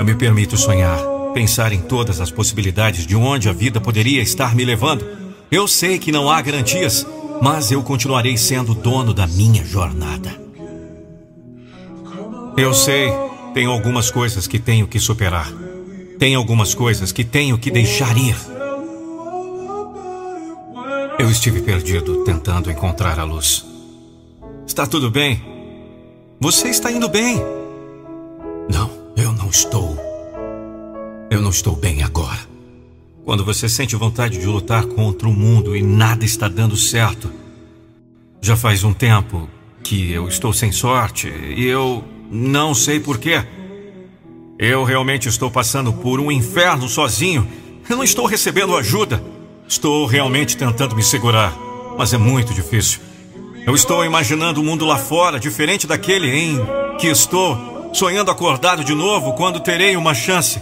Eu 0.00 0.04
me 0.04 0.16
permito 0.16 0.56
sonhar, 0.56 0.98
pensar 1.32 1.72
em 1.72 1.80
todas 1.80 2.20
as 2.20 2.32
possibilidades 2.32 3.06
de 3.06 3.14
onde 3.14 3.48
a 3.48 3.52
vida 3.52 3.80
poderia 3.80 4.20
estar 4.20 4.52
me 4.52 4.64
levando. 4.64 5.06
Eu 5.48 5.68
sei 5.68 5.96
que 5.96 6.10
não 6.10 6.28
há 6.28 6.42
garantias, 6.42 7.06
mas 7.40 7.70
eu 7.70 7.84
continuarei 7.84 8.36
sendo 8.36 8.74
dono 8.74 9.14
da 9.14 9.28
minha 9.28 9.64
jornada. 9.64 10.42
Eu 12.56 12.74
sei, 12.74 13.12
tem 13.54 13.66
algumas 13.66 14.10
coisas 14.10 14.48
que 14.48 14.58
tenho 14.58 14.88
que 14.88 14.98
superar. 14.98 15.52
Tem 16.18 16.34
algumas 16.34 16.74
coisas 16.74 17.12
que 17.12 17.22
tenho 17.22 17.56
que 17.56 17.70
deixar 17.70 18.16
ir. 18.18 18.53
Eu 21.16 21.30
estive 21.30 21.62
perdido 21.62 22.24
tentando 22.24 22.70
encontrar 22.70 23.20
a 23.20 23.24
luz. 23.24 23.64
Está 24.66 24.84
tudo 24.84 25.10
bem? 25.10 25.40
Você 26.40 26.68
está 26.68 26.90
indo 26.90 27.08
bem? 27.08 27.40
Não, 28.68 28.90
eu 29.16 29.32
não 29.32 29.48
estou. 29.48 29.96
Eu 31.30 31.40
não 31.40 31.50
estou 31.50 31.76
bem 31.76 32.02
agora. 32.02 32.40
Quando 33.24 33.44
você 33.44 33.68
sente 33.68 33.94
vontade 33.94 34.38
de 34.38 34.46
lutar 34.46 34.86
contra 34.86 35.28
o 35.28 35.32
mundo 35.32 35.76
e 35.76 35.82
nada 35.82 36.24
está 36.24 36.48
dando 36.48 36.76
certo. 36.76 37.30
Já 38.42 38.56
faz 38.56 38.82
um 38.82 38.92
tempo 38.92 39.48
que 39.84 40.10
eu 40.10 40.26
estou 40.26 40.52
sem 40.52 40.72
sorte 40.72 41.28
e 41.28 41.64
eu 41.64 42.02
não 42.28 42.74
sei 42.74 42.98
porquê. 42.98 43.44
Eu 44.58 44.82
realmente 44.82 45.28
estou 45.28 45.48
passando 45.48 45.92
por 45.92 46.18
um 46.18 46.30
inferno 46.30 46.88
sozinho. 46.88 47.48
Eu 47.88 47.96
não 47.96 48.04
estou 48.04 48.26
recebendo 48.26 48.76
ajuda. 48.76 49.33
Estou 49.66 50.06
realmente 50.06 50.56
tentando 50.56 50.94
me 50.94 51.02
segurar, 51.02 51.52
mas 51.96 52.12
é 52.12 52.18
muito 52.18 52.52
difícil. 52.52 53.00
Eu 53.66 53.74
estou 53.74 54.04
imaginando 54.04 54.60
o 54.60 54.64
mundo 54.64 54.84
lá 54.84 54.98
fora, 54.98 55.40
diferente 55.40 55.86
daquele 55.86 56.28
em 56.28 56.60
que 56.98 57.06
estou, 57.06 57.90
sonhando 57.94 58.30
acordado 58.30 58.84
de 58.84 58.94
novo 58.94 59.32
quando 59.32 59.60
terei 59.60 59.96
uma 59.96 60.14
chance. 60.14 60.60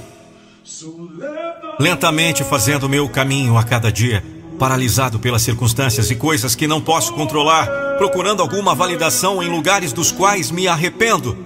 Lentamente 1.80 2.44
fazendo 2.44 2.88
meu 2.88 3.08
caminho 3.08 3.58
a 3.58 3.64
cada 3.64 3.90
dia, 3.90 4.24
paralisado 4.56 5.18
pelas 5.18 5.42
circunstâncias 5.42 6.10
e 6.10 6.14
coisas 6.14 6.54
que 6.54 6.68
não 6.68 6.80
posso 6.80 7.12
controlar, 7.12 7.66
procurando 7.98 8.40
alguma 8.40 8.72
validação 8.72 9.42
em 9.42 9.48
lugares 9.48 9.92
dos 9.92 10.12
quais 10.12 10.52
me 10.52 10.68
arrependo. 10.68 11.36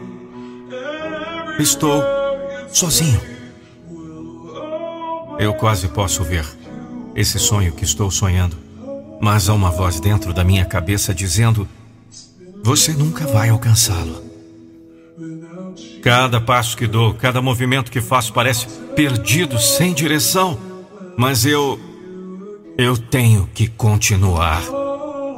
Estou 1.58 2.02
sozinho. 2.70 3.20
Eu 5.38 5.54
quase 5.54 5.88
posso 5.88 6.22
ver 6.22 6.55
esse 7.16 7.38
sonho 7.38 7.72
que 7.72 7.82
estou 7.82 8.10
sonhando. 8.10 8.56
Mas 9.18 9.48
há 9.48 9.54
uma 9.54 9.70
voz 9.70 9.98
dentro 9.98 10.34
da 10.34 10.44
minha 10.44 10.66
cabeça 10.66 11.14
dizendo: 11.14 11.66
Você 12.62 12.92
nunca 12.92 13.26
vai 13.26 13.48
alcançá-lo. 13.48 14.22
Cada 16.02 16.40
passo 16.40 16.76
que 16.76 16.86
dou, 16.86 17.14
cada 17.14 17.40
movimento 17.40 17.90
que 17.90 18.00
faço 18.00 18.32
parece 18.32 18.66
perdido, 18.94 19.58
sem 19.58 19.94
direção. 19.94 20.58
Mas 21.16 21.46
eu. 21.46 21.80
Eu 22.78 22.98
tenho 22.98 23.48
que 23.54 23.68
continuar 23.68 24.60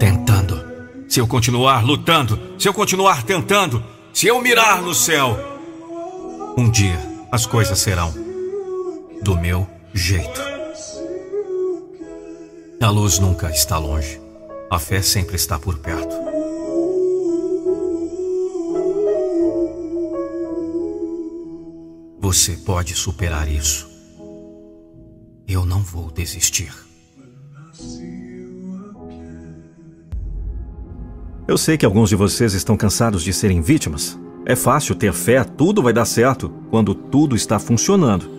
tentando. 0.01 0.61
Se 1.09 1.21
eu 1.21 1.27
continuar 1.27 1.85
lutando, 1.85 2.39
se 2.59 2.69
eu 2.69 2.75
continuar 2.75 3.23
tentando, 3.23 3.83
se 4.13 4.27
eu 4.27 4.43
mirar 4.43 4.83
no 4.83 4.93
céu, 4.93 5.39
um 6.57 6.69
dia 6.69 6.99
as 7.31 7.47
coisas 7.47 7.79
serão 7.79 8.13
do 9.23 9.39
meu 9.39 9.69
jeito. 9.95 10.58
A 12.81 12.91
luz 12.91 13.19
nunca 13.19 13.51
está 13.51 13.77
longe. 13.77 14.21
A 14.71 14.79
fé 14.79 15.03
sempre 15.03 15.35
está 15.35 15.59
por 15.59 15.79
perto. 15.79 16.15
Você 22.21 22.53
pode 22.59 22.95
superar 22.95 23.51
isso. 23.51 23.91
Eu 25.49 25.67
não 25.67 25.81
vou 25.83 26.09
desistir. 26.13 26.73
Eu 31.49 31.59
sei 31.59 31.77
que 31.77 31.85
alguns 31.85 32.11
de 32.11 32.17
vocês 32.17 32.55
estão 32.55 32.77
cansados 32.77 33.25
de 33.25 33.33
serem 33.33 33.61
vítimas. 33.61 34.17
É 34.47 34.55
fácil 34.55 34.95
ter 34.95 35.13
fé, 35.13 35.43
tudo 35.43 35.83
vai 35.83 35.93
dar 35.93 36.05
certo 36.05 36.49
quando 36.71 36.95
tudo 36.95 37.35
está 37.35 37.59
funcionando. 37.59 38.31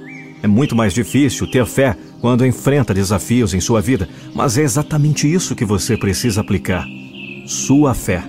É 0.42 0.48
muito 0.48 0.78
mais 0.78 0.94
difícil 0.94 1.46
ter 1.52 1.66
fé 1.66 1.98
quando 2.22 2.46
enfrenta 2.46 2.94
desafios 2.94 3.54
em 3.54 3.60
sua 3.60 3.82
vida, 3.82 4.08
mas 4.34 4.58
é 4.58 4.62
exatamente 4.62 5.32
isso 5.32 5.56
que 5.56 5.66
você 5.66 5.98
precisa 5.98 6.42
aplicar: 6.42 6.86
sua 7.46 7.94
fé. 7.94 8.24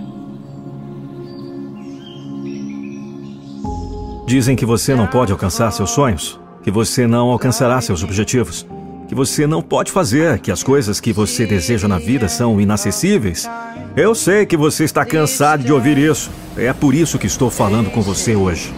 Dizem 4.27 4.55
que 4.55 4.65
você 4.65 4.95
não 4.95 5.09
pode 5.09 5.33
alcançar 5.33 5.73
seus 5.73 5.91
sonhos, 5.91 6.39
que 6.63 6.71
você 6.71 7.07
não 7.07 7.31
alcançará 7.31 7.81
seus 7.81 8.05
objetivos, 8.05 8.65
que 9.09 9.15
você 9.15 9.45
não 9.45 9.61
pode 9.61 9.91
fazer, 9.91 10.39
que 10.39 10.53
as 10.53 10.63
coisas 10.63 11.01
que 11.01 11.13
você 11.13 11.45
deseja 11.45 11.89
na 11.89 11.99
vida 11.99 12.29
são 12.29 12.61
inacessíveis. 12.61 13.51
Eu 13.97 14.15
sei 14.15 14.47
que 14.47 14.57
você 14.57 14.85
está 14.85 15.05
cansado 15.05 15.65
de 15.65 15.73
ouvir 15.73 15.99
isso. 15.99 16.31
É 16.57 16.73
por 16.73 16.95
isso 16.95 17.19
que 17.19 17.27
estou 17.27 17.51
falando 17.51 17.91
com 17.91 18.01
você 18.03 18.37
hoje. 18.37 18.73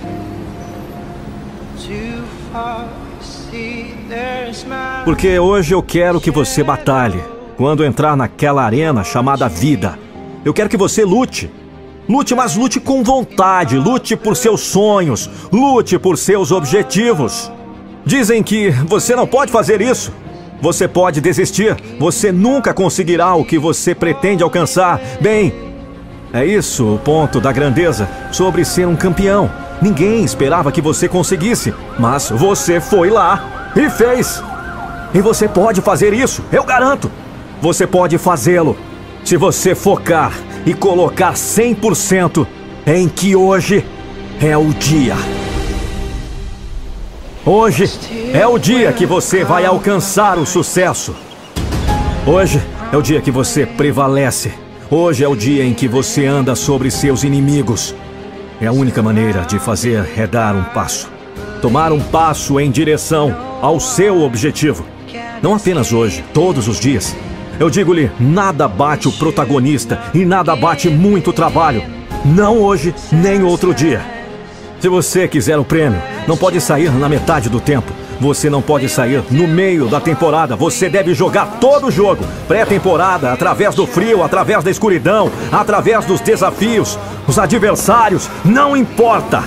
Porque 5.04 5.38
hoje 5.38 5.74
eu 5.74 5.82
quero 5.82 6.20
que 6.20 6.30
você 6.30 6.62
batalhe. 6.62 7.22
Quando 7.56 7.84
entrar 7.84 8.16
naquela 8.16 8.64
arena 8.64 9.04
chamada 9.04 9.48
vida, 9.48 9.98
eu 10.44 10.52
quero 10.52 10.68
que 10.68 10.76
você 10.76 11.04
lute. 11.04 11.50
Lute, 12.08 12.34
mas 12.34 12.56
lute 12.56 12.80
com 12.80 13.02
vontade. 13.02 13.76
Lute 13.76 14.16
por 14.16 14.36
seus 14.36 14.60
sonhos. 14.60 15.30
Lute 15.52 15.98
por 15.98 16.18
seus 16.18 16.50
objetivos. 16.50 17.50
Dizem 18.04 18.42
que 18.42 18.70
você 18.70 19.14
não 19.14 19.26
pode 19.26 19.52
fazer 19.52 19.80
isso. 19.80 20.12
Você 20.60 20.88
pode 20.88 21.20
desistir. 21.20 21.76
Você 21.98 22.32
nunca 22.32 22.74
conseguirá 22.74 23.34
o 23.34 23.44
que 23.44 23.58
você 23.58 23.94
pretende 23.94 24.42
alcançar. 24.42 25.00
Bem, 25.20 25.52
é 26.32 26.44
isso 26.44 26.94
o 26.94 26.98
ponto 26.98 27.40
da 27.40 27.52
grandeza 27.52 28.08
sobre 28.32 28.64
ser 28.64 28.86
um 28.86 28.96
campeão. 28.96 29.50
Ninguém 29.80 30.24
esperava 30.24 30.72
que 30.72 30.80
você 30.80 31.08
conseguisse, 31.08 31.74
mas 31.98 32.30
você 32.30 32.80
foi 32.80 33.10
lá 33.10 33.62
e 33.74 33.88
fez. 33.90 34.42
E 35.14 35.20
você 35.20 35.48
pode 35.48 35.80
fazer 35.80 36.12
isso, 36.12 36.42
eu 36.52 36.64
garanto. 36.64 37.11
Você 37.61 37.87
pode 37.87 38.18
fazê-lo 38.18 38.76
se 39.24 39.37
você 39.37 39.74
focar 39.74 40.32
e 40.66 40.74
colocar 40.74 41.35
100% 41.35 42.46
em 42.87 43.08
que 43.08 43.37
hoje 43.37 43.85
é 44.40 44.56
o 44.56 44.68
dia. 44.72 45.14
Hoje 47.44 47.90
é 48.32 48.46
o 48.46 48.58
dia 48.58 48.92
que 48.92 49.04
você 49.04 49.44
vai 49.44 49.64
alcançar 49.64 50.38
o 50.38 50.46
sucesso. 50.46 51.14
Hoje 52.26 52.62
é 52.92 52.96
o 52.96 53.02
dia 53.02 53.20
que 53.20 53.30
você 53.30 53.66
prevalece. 53.66 54.52
Hoje 54.90 55.24
é 55.24 55.28
o 55.28 55.35
dia 55.35 55.64
em 55.64 55.74
que 55.74 55.88
você 55.88 56.26
anda 56.26 56.54
sobre 56.54 56.90
seus 56.90 57.24
inimigos. 57.24 57.94
É 58.61 58.66
a 58.66 58.72
única 58.72 59.02
maneira 59.02 59.42
de 59.42 59.58
fazer 59.58 60.08
é 60.16 60.26
dar 60.26 60.54
um 60.54 60.62
passo. 60.64 61.11
Tomar 61.62 61.92
um 61.92 62.01
passo 62.01 62.59
em 62.59 62.68
direção 62.68 63.33
ao 63.62 63.79
seu 63.79 64.22
objetivo. 64.22 64.85
Não 65.40 65.55
apenas 65.55 65.92
hoje, 65.92 66.25
todos 66.35 66.66
os 66.66 66.81
dias. 66.81 67.14
Eu 67.61 67.70
digo-lhe: 67.70 68.11
nada 68.18 68.66
bate 68.66 69.07
o 69.07 69.12
protagonista 69.12 70.01
e 70.12 70.25
nada 70.25 70.57
bate 70.57 70.90
muito 70.90 71.33
trabalho. 71.33 71.85
Não 72.25 72.59
hoje, 72.59 72.92
nem 73.12 73.44
outro 73.44 73.72
dia. 73.72 74.05
Se 74.81 74.88
você 74.88 75.29
quiser 75.29 75.57
o 75.57 75.64
prêmio, 75.64 76.03
não 76.27 76.37
pode 76.37 76.61
sair 76.61 76.90
na 76.90 77.09
metade 77.09 77.48
do 77.48 77.61
tempo. 77.61 77.92
Você 78.20 78.51
não 78.51 78.61
pode 78.61 78.88
sair 78.88 79.22
no 79.31 79.46
meio 79.46 79.87
da 79.87 80.01
temporada. 80.01 80.57
Você 80.57 80.88
deve 80.88 81.14
jogar 81.14 81.59
todo 81.61 81.87
o 81.87 81.90
jogo. 81.92 82.25
Pré-temporada, 82.48 83.33
através 83.33 83.77
do 83.77 83.87
frio, 83.87 84.25
através 84.25 84.64
da 84.64 84.70
escuridão, 84.70 85.31
através 85.53 86.05
dos 86.07 86.20
desafios, 86.20 86.98
os 87.29 87.38
adversários, 87.38 88.29
não 88.44 88.77
importa. 88.77 89.44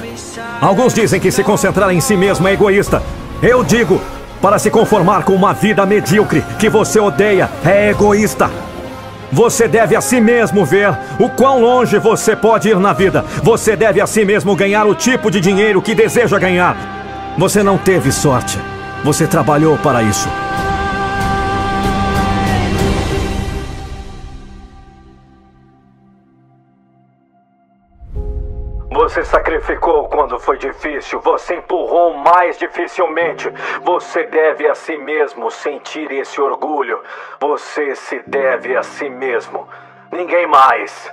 Alguns 0.62 0.94
dizem 0.94 1.20
que 1.20 1.32
se 1.32 1.44
concentrar 1.44 1.92
em 1.92 2.00
si 2.00 2.16
mesmo 2.16 2.48
é 2.48 2.54
egoísta. 2.54 3.02
Eu 3.42 3.64
digo, 3.64 4.02
para 4.42 4.60
se 4.60 4.70
conformar 4.70 5.24
com 5.24 5.34
uma 5.34 5.54
vida 5.54 5.86
medíocre 5.86 6.44
que 6.60 6.70
você 6.70 7.00
odeia 7.00 7.50
é 7.64 7.90
egoísta. 7.90 8.50
Você 9.32 9.68
deve 9.68 9.96
a 9.96 10.02
si 10.02 10.22
mesmo 10.22 10.64
ver 10.64 10.98
o 11.20 11.30
quão 11.30 11.60
longe 11.60 11.98
você 11.98 12.36
pode 12.36 12.70
ir 12.70 12.80
na 12.80 12.94
vida. 12.94 13.26
Você 13.44 13.76
deve 13.76 14.00
a 14.00 14.08
si 14.08 14.24
mesmo 14.24 14.56
ganhar 14.56 14.86
o 14.86 14.96
tipo 14.96 15.30
de 15.30 15.42
dinheiro 15.42 15.82
que 15.82 15.96
deseja 15.96 16.40
ganhar. 16.40 16.78
Você 17.38 17.62
não 17.62 17.78
teve 17.78 18.12
sorte. 18.12 18.58
Você 19.04 19.28
trabalhou 19.28 19.78
para 19.78 20.02
isso. 20.02 20.30
Você 29.16 29.24
sacrificou 29.24 30.10
quando 30.10 30.38
foi 30.38 30.58
difícil, 30.58 31.22
você 31.22 31.56
empurrou 31.56 32.16
mais 32.16 32.60
dificilmente. 32.60 33.50
Você 33.82 34.24
deve 34.24 34.68
a 34.68 34.76
si 34.76 34.98
mesmo 34.98 35.50
sentir 35.50 36.12
esse 36.12 36.42
orgulho. 36.42 37.02
Você 37.40 37.96
se 37.96 38.22
deve 38.28 38.76
a 38.76 38.84
si 38.84 39.10
mesmo. 39.10 39.70
Ninguém 40.12 40.46
mais. 40.48 41.10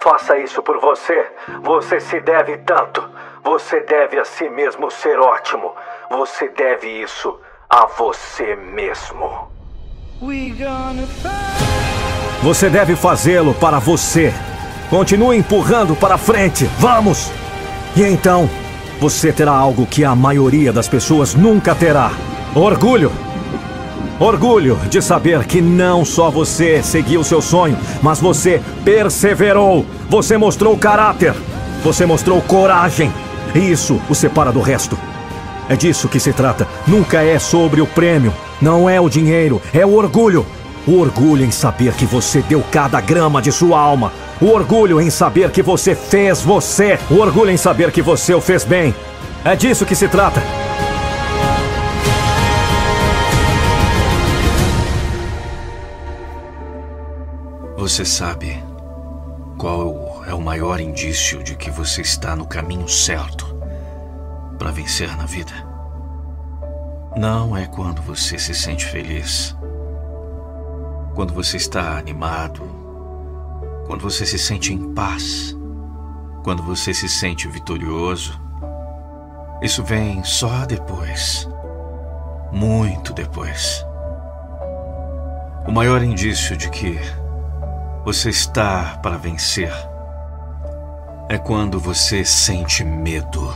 Faça 0.00 0.38
isso 0.38 0.60
por 0.60 0.80
você. 0.80 1.24
Você 1.62 2.00
se 2.00 2.18
deve 2.18 2.56
tanto. 2.58 3.08
Você 3.44 3.78
deve 3.78 4.18
a 4.18 4.24
si 4.24 4.48
mesmo 4.48 4.90
ser 4.90 5.16
ótimo. 5.20 5.72
Você 6.10 6.48
deve 6.48 6.88
isso 6.88 7.40
a 7.68 7.86
você 7.86 8.56
mesmo. 8.56 9.48
Você 12.42 12.68
deve 12.68 12.96
fazê-lo 12.96 13.54
para 13.54 13.78
você. 13.78 14.34
Continue 14.90 15.36
empurrando 15.36 15.94
para 15.94 16.18
frente. 16.18 16.68
Vamos! 16.80 17.30
E 17.94 18.02
então, 18.02 18.50
você 19.00 19.32
terá 19.32 19.52
algo 19.52 19.86
que 19.86 20.04
a 20.04 20.16
maioria 20.16 20.72
das 20.72 20.88
pessoas 20.88 21.32
nunca 21.32 21.76
terá: 21.76 22.10
orgulho. 22.56 23.12
Orgulho 24.18 24.78
de 24.90 25.00
saber 25.00 25.44
que 25.44 25.62
não 25.62 26.04
só 26.04 26.28
você 26.28 26.82
seguiu 26.82 27.22
seu 27.22 27.40
sonho, 27.40 27.78
mas 28.02 28.20
você 28.20 28.60
perseverou. 28.84 29.86
Você 30.10 30.36
mostrou 30.36 30.76
caráter. 30.76 31.34
Você 31.84 32.04
mostrou 32.04 32.42
coragem. 32.42 33.12
E 33.54 33.58
isso 33.58 33.98
o 34.10 34.14
separa 34.14 34.50
do 34.50 34.60
resto. 34.60 34.98
É 35.68 35.76
disso 35.76 36.08
que 36.08 36.18
se 36.18 36.32
trata. 36.32 36.66
Nunca 36.86 37.22
é 37.22 37.38
sobre 37.38 37.80
o 37.80 37.86
prêmio. 37.86 38.34
Não 38.60 38.90
é 38.90 39.00
o 39.00 39.08
dinheiro, 39.08 39.62
é 39.72 39.86
o 39.86 39.94
orgulho. 39.94 40.44
O 40.86 40.98
orgulho 40.98 41.44
em 41.44 41.50
saber 41.50 41.94
que 41.94 42.04
você 42.04 42.42
deu 42.42 42.62
cada 42.72 43.00
grama 43.00 43.40
de 43.40 43.52
sua 43.52 43.78
alma. 43.78 44.12
O 44.40 44.46
orgulho 44.46 44.98
em 45.02 45.10
saber 45.10 45.50
que 45.50 45.62
você 45.62 45.94
fez 45.94 46.40
você. 46.40 46.98
O 47.10 47.16
orgulho 47.16 47.50
em 47.50 47.58
saber 47.58 47.92
que 47.92 48.00
você 48.00 48.32
o 48.32 48.40
fez 48.40 48.64
bem. 48.64 48.94
É 49.44 49.54
disso 49.54 49.84
que 49.84 49.94
se 49.94 50.08
trata. 50.08 50.40
Você 57.76 58.02
sabe 58.02 58.64
qual 59.58 60.24
é 60.26 60.32
o 60.32 60.40
maior 60.40 60.80
indício 60.80 61.42
de 61.42 61.54
que 61.54 61.70
você 61.70 62.00
está 62.00 62.34
no 62.34 62.46
caminho 62.46 62.88
certo 62.88 63.46
para 64.58 64.70
vencer 64.70 65.14
na 65.18 65.26
vida? 65.26 65.52
Não 67.14 67.54
é 67.54 67.66
quando 67.66 68.00
você 68.00 68.38
se 68.38 68.54
sente 68.54 68.86
feliz, 68.86 69.54
quando 71.14 71.34
você 71.34 71.58
está 71.58 71.98
animado, 71.98 72.79
quando 73.90 74.02
você 74.02 74.24
se 74.24 74.38
sente 74.38 74.72
em 74.72 74.94
paz, 74.94 75.52
quando 76.44 76.62
você 76.62 76.94
se 76.94 77.08
sente 77.08 77.48
vitorioso. 77.48 78.40
Isso 79.60 79.82
vem 79.82 80.22
só 80.22 80.64
depois, 80.64 81.48
muito 82.52 83.12
depois. 83.12 83.84
O 85.66 85.72
maior 85.72 86.04
indício 86.04 86.56
de 86.56 86.70
que 86.70 87.00
você 88.04 88.30
está 88.30 88.96
para 89.02 89.16
vencer 89.16 89.72
é 91.28 91.36
quando 91.36 91.80
você 91.80 92.24
sente 92.24 92.84
medo. 92.84 93.52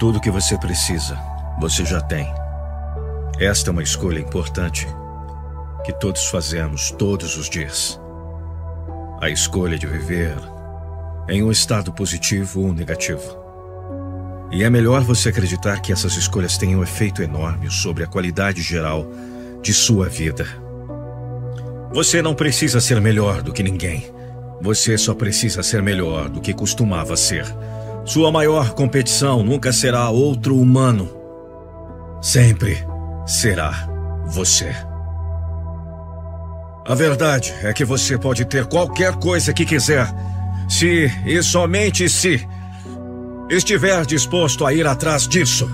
Tudo 0.00 0.20
que 0.20 0.28
você 0.28 0.58
precisa, 0.58 1.16
você 1.60 1.84
já 1.84 2.00
tem. 2.00 2.26
Esta 3.38 3.70
é 3.70 3.72
uma 3.72 3.82
escolha 3.84 4.18
importante 4.18 4.88
que 5.84 5.92
todos 5.92 6.26
fazemos 6.26 6.90
todos 6.90 7.36
os 7.36 7.48
dias. 7.48 8.00
A 9.20 9.28
escolha 9.28 9.76
de 9.76 9.86
viver 9.86 10.36
em 11.28 11.42
um 11.42 11.50
estado 11.50 11.92
positivo 11.92 12.62
ou 12.62 12.72
negativo. 12.72 13.36
E 14.50 14.64
é 14.64 14.70
melhor 14.70 15.02
você 15.02 15.28
acreditar 15.28 15.80
que 15.80 15.92
essas 15.92 16.16
escolhas 16.16 16.56
têm 16.56 16.74
um 16.76 16.82
efeito 16.82 17.22
enorme 17.22 17.70
sobre 17.70 18.04
a 18.04 18.06
qualidade 18.06 18.62
geral 18.62 19.06
de 19.60 19.74
sua 19.74 20.08
vida. 20.08 20.46
Você 21.92 22.22
não 22.22 22.34
precisa 22.34 22.80
ser 22.80 23.00
melhor 23.00 23.42
do 23.42 23.52
que 23.52 23.62
ninguém. 23.62 24.06
Você 24.60 24.96
só 24.96 25.14
precisa 25.14 25.62
ser 25.62 25.82
melhor 25.82 26.28
do 26.28 26.40
que 26.40 26.54
costumava 26.54 27.16
ser. 27.16 27.44
Sua 28.04 28.30
maior 28.30 28.72
competição 28.74 29.42
nunca 29.42 29.72
será 29.72 30.08
outro 30.10 30.56
humano. 30.56 31.10
Sempre 32.22 32.78
será 33.26 33.88
você. 34.26 34.87
A 36.88 36.94
verdade 36.94 37.52
é 37.62 37.70
que 37.74 37.84
você 37.84 38.16
pode 38.16 38.46
ter 38.46 38.64
qualquer 38.64 39.14
coisa 39.16 39.52
que 39.52 39.66
quiser, 39.66 40.08
se 40.66 41.12
e 41.26 41.42
somente 41.42 42.08
se 42.08 42.48
estiver 43.50 44.06
disposto 44.06 44.64
a 44.64 44.72
ir 44.72 44.86
atrás 44.86 45.28
disso. 45.28 45.68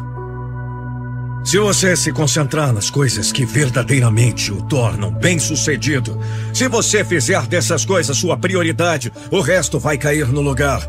Se 1.45 1.57
você 1.57 1.95
se 1.95 2.11
concentrar 2.11 2.73
nas 2.73 2.91
coisas 2.91 3.31
que 3.31 3.47
verdadeiramente 3.47 4.51
o 4.51 4.61
tornam 4.63 5.13
bem-sucedido, 5.13 6.19
se 6.53 6.67
você 6.67 7.05
fizer 7.05 7.47
dessas 7.47 7.85
coisas 7.85 8.17
sua 8.17 8.37
prioridade, 8.37 9.13
o 9.31 9.41
resto 9.41 9.79
vai 9.79 9.97
cair 9.97 10.27
no 10.27 10.41
lugar. 10.41 10.83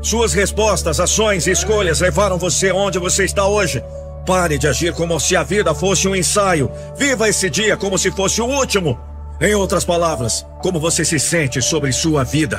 Suas 0.00 0.34
respostas, 0.34 1.00
ações 1.00 1.48
e 1.48 1.50
escolhas 1.50 1.98
levaram 1.98 2.38
você 2.38 2.70
onde 2.70 3.00
você 3.00 3.24
está 3.24 3.44
hoje. 3.48 3.82
Pare 4.24 4.56
de 4.56 4.68
agir 4.68 4.92
como 4.92 5.18
se 5.18 5.34
a 5.34 5.42
vida 5.42 5.74
fosse 5.74 6.06
um 6.06 6.14
ensaio. 6.14 6.70
Viva 6.96 7.28
esse 7.28 7.50
dia 7.50 7.76
como 7.76 7.98
se 7.98 8.12
fosse 8.12 8.40
o 8.40 8.46
último. 8.46 9.07
Em 9.40 9.54
outras 9.54 9.84
palavras, 9.84 10.44
como 10.60 10.80
você 10.80 11.04
se 11.04 11.18
sente 11.20 11.62
sobre 11.62 11.92
sua 11.92 12.24
vida. 12.24 12.58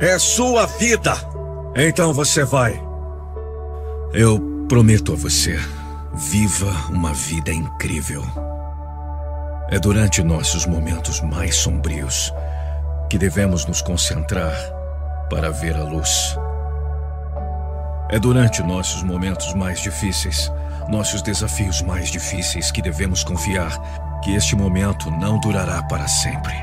É 0.00 0.16
sua 0.16 0.64
vida. 0.66 1.12
Então 1.74 2.12
você 2.12 2.44
vai. 2.44 2.80
Eu 4.12 4.40
prometo 4.68 5.12
a 5.12 5.16
você. 5.16 5.58
Viva 6.14 6.70
uma 6.90 7.12
vida 7.12 7.50
incrível. 7.52 8.22
É 9.68 9.78
durante 9.80 10.22
nossos 10.22 10.66
momentos 10.66 11.20
mais 11.20 11.56
sombrios 11.56 12.32
que 13.10 13.18
devemos 13.18 13.66
nos 13.66 13.82
concentrar 13.82 14.54
para 15.28 15.50
ver 15.50 15.74
a 15.74 15.82
luz. 15.82 16.36
É 18.08 18.20
durante 18.20 18.62
nossos 18.62 19.02
momentos 19.02 19.52
mais 19.54 19.80
difíceis, 19.80 20.52
nossos 20.88 21.22
desafios 21.22 21.82
mais 21.82 22.08
difíceis, 22.08 22.70
que 22.70 22.80
devemos 22.80 23.24
confiar 23.24 23.72
que 24.24 24.34
este 24.34 24.56
momento 24.56 25.10
não 25.10 25.38
durará 25.38 25.82
para 25.82 26.08
sempre. 26.08 26.54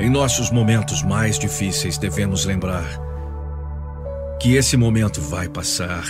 Em 0.00 0.10
nossos 0.10 0.50
momentos 0.50 1.02
mais 1.02 1.38
difíceis, 1.38 1.98
devemos 1.98 2.44
lembrar 2.44 2.84
que 4.40 4.56
esse 4.56 4.76
momento 4.76 5.20
vai 5.20 5.48
passar 5.48 6.02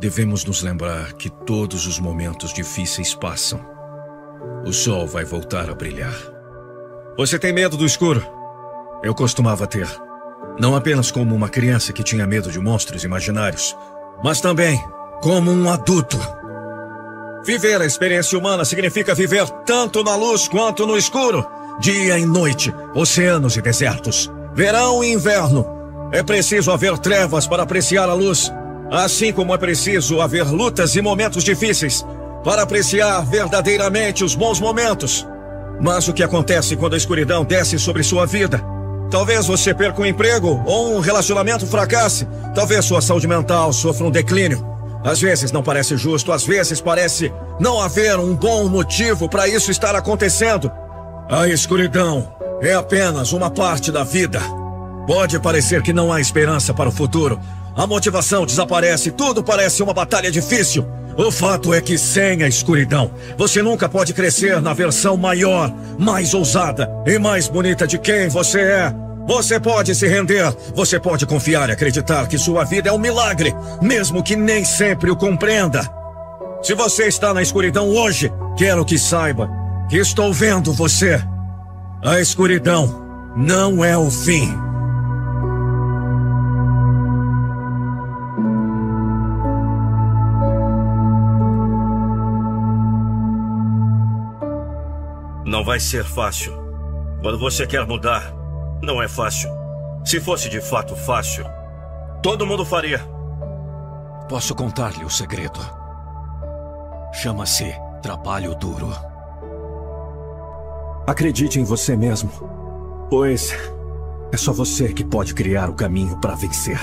Devemos 0.00 0.46
nos 0.46 0.62
lembrar 0.62 1.12
que 1.12 1.28
todos 1.28 1.86
os 1.86 2.00
momentos 2.00 2.54
difíceis 2.54 3.14
passam. 3.14 3.60
O 4.64 4.72
sol 4.72 5.06
vai 5.06 5.26
voltar 5.26 5.68
a 5.68 5.74
brilhar. 5.74 6.16
Você 7.18 7.38
tem 7.38 7.52
medo 7.52 7.76
do 7.76 7.84
escuro? 7.84 8.26
Eu 9.02 9.14
costumava 9.14 9.66
ter. 9.66 9.86
Não 10.58 10.74
apenas 10.74 11.10
como 11.10 11.34
uma 11.34 11.50
criança 11.50 11.92
que 11.92 12.02
tinha 12.02 12.26
medo 12.26 12.50
de 12.50 12.58
monstros 12.58 13.04
imaginários, 13.04 13.76
mas 14.24 14.40
também 14.40 14.82
como 15.20 15.50
um 15.50 15.68
adulto. 15.68 16.18
Viver 17.44 17.80
a 17.80 17.86
experiência 17.86 18.38
humana 18.38 18.64
significa 18.64 19.14
viver 19.14 19.48
tanto 19.64 20.04
na 20.04 20.14
luz 20.14 20.46
quanto 20.48 20.86
no 20.86 20.96
escuro, 20.96 21.46
dia 21.80 22.18
e 22.18 22.26
noite, 22.26 22.72
oceanos 22.94 23.56
e 23.56 23.62
desertos, 23.62 24.30
verão 24.54 25.02
e 25.02 25.12
inverno. 25.12 25.66
É 26.12 26.22
preciso 26.22 26.70
haver 26.70 26.98
trevas 26.98 27.46
para 27.46 27.62
apreciar 27.62 28.08
a 28.08 28.14
luz 28.14 28.52
Assim 28.90 29.32
como 29.32 29.54
é 29.54 29.58
preciso 29.58 30.20
haver 30.20 30.44
lutas 30.50 30.96
e 30.96 31.00
momentos 31.00 31.44
difíceis 31.44 32.04
para 32.42 32.62
apreciar 32.62 33.24
verdadeiramente 33.24 34.24
os 34.24 34.34
bons 34.34 34.58
momentos. 34.58 35.24
Mas 35.80 36.08
o 36.08 36.12
que 36.12 36.24
acontece 36.24 36.76
quando 36.76 36.94
a 36.94 36.96
escuridão 36.96 37.44
desce 37.44 37.78
sobre 37.78 38.02
sua 38.02 38.26
vida? 38.26 38.60
Talvez 39.08 39.46
você 39.46 39.72
perca 39.72 40.02
um 40.02 40.06
emprego 40.06 40.60
ou 40.66 40.96
um 40.96 40.98
relacionamento 40.98 41.66
fracasse. 41.68 42.26
Talvez 42.52 42.84
sua 42.84 43.00
saúde 43.00 43.28
mental 43.28 43.72
sofra 43.72 44.04
um 44.04 44.10
declínio. 44.10 44.66
Às 45.04 45.20
vezes 45.20 45.50
não 45.50 45.62
parece 45.62 45.96
justo, 45.96 46.30
às 46.30 46.44
vezes 46.44 46.80
parece 46.80 47.32
não 47.58 47.80
haver 47.80 48.18
um 48.18 48.34
bom 48.34 48.68
motivo 48.68 49.28
para 49.28 49.48
isso 49.48 49.70
estar 49.70 49.94
acontecendo. 49.94 50.70
A 51.28 51.48
escuridão 51.48 52.32
é 52.60 52.74
apenas 52.74 53.32
uma 53.32 53.50
parte 53.50 53.90
da 53.90 54.04
vida. 54.04 54.40
Pode 55.06 55.38
parecer 55.40 55.82
que 55.82 55.92
não 55.92 56.12
há 56.12 56.20
esperança 56.20 56.74
para 56.74 56.88
o 56.88 56.92
futuro, 56.92 57.40
a 57.74 57.86
motivação 57.86 58.44
desaparece, 58.44 59.10
tudo 59.10 59.42
parece 59.42 59.82
uma 59.82 59.94
batalha 59.94 60.30
difícil. 60.30 60.86
O 61.16 61.30
fato 61.30 61.72
é 61.72 61.80
que 61.80 61.98
sem 61.98 62.42
a 62.42 62.48
escuridão, 62.48 63.10
você 63.36 63.62
nunca 63.62 63.88
pode 63.88 64.12
crescer 64.12 64.60
na 64.60 64.72
versão 64.72 65.16
maior, 65.16 65.72
mais 65.98 66.34
ousada 66.34 66.90
e 67.06 67.18
mais 67.18 67.48
bonita 67.48 67.86
de 67.86 67.98
quem 67.98 68.28
você 68.28 68.60
é. 68.60 69.09
Você 69.26 69.60
pode 69.60 69.94
se 69.94 70.08
render, 70.08 70.54
você 70.74 70.98
pode 70.98 71.26
confiar 71.26 71.68
e 71.68 71.72
acreditar 71.72 72.26
que 72.26 72.38
sua 72.38 72.64
vida 72.64 72.88
é 72.88 72.92
um 72.92 72.98
milagre, 72.98 73.54
mesmo 73.80 74.22
que 74.22 74.34
nem 74.34 74.64
sempre 74.64 75.10
o 75.10 75.16
compreenda. 75.16 75.88
Se 76.62 76.74
você 76.74 77.06
está 77.06 77.32
na 77.32 77.40
escuridão 77.40 77.88
hoje, 77.88 78.30
quero 78.56 78.84
que 78.84 78.98
saiba 78.98 79.48
que 79.88 79.96
estou 79.96 80.32
vendo 80.32 80.72
você. 80.72 81.22
A 82.04 82.20
escuridão 82.20 83.32
não 83.36 83.84
é 83.84 83.96
o 83.96 84.10
fim. 84.10 84.48
Não 95.44 95.64
vai 95.64 95.80
ser 95.80 96.04
fácil. 96.04 96.52
Quando 97.20 97.38
você 97.38 97.66
quer 97.66 97.84
mudar, 97.86 98.39
não 98.82 99.02
é 99.02 99.08
fácil. 99.08 99.50
Se 100.04 100.20
fosse 100.20 100.48
de 100.48 100.60
fato 100.60 100.96
fácil, 100.96 101.44
todo 102.22 102.46
mundo 102.46 102.64
faria. 102.64 103.00
Posso 104.28 104.54
contar-lhe 104.54 105.04
o 105.04 105.10
segredo. 105.10 105.60
Chama-se 107.12 107.74
trabalho 108.00 108.54
duro. 108.54 108.88
Acredite 111.06 111.58
em 111.58 111.64
você 111.64 111.96
mesmo, 111.96 112.30
pois 113.10 113.52
é 114.32 114.36
só 114.36 114.52
você 114.52 114.92
que 114.92 115.04
pode 115.04 115.34
criar 115.34 115.68
o 115.68 115.74
caminho 115.74 116.16
para 116.18 116.36
vencer. 116.36 116.80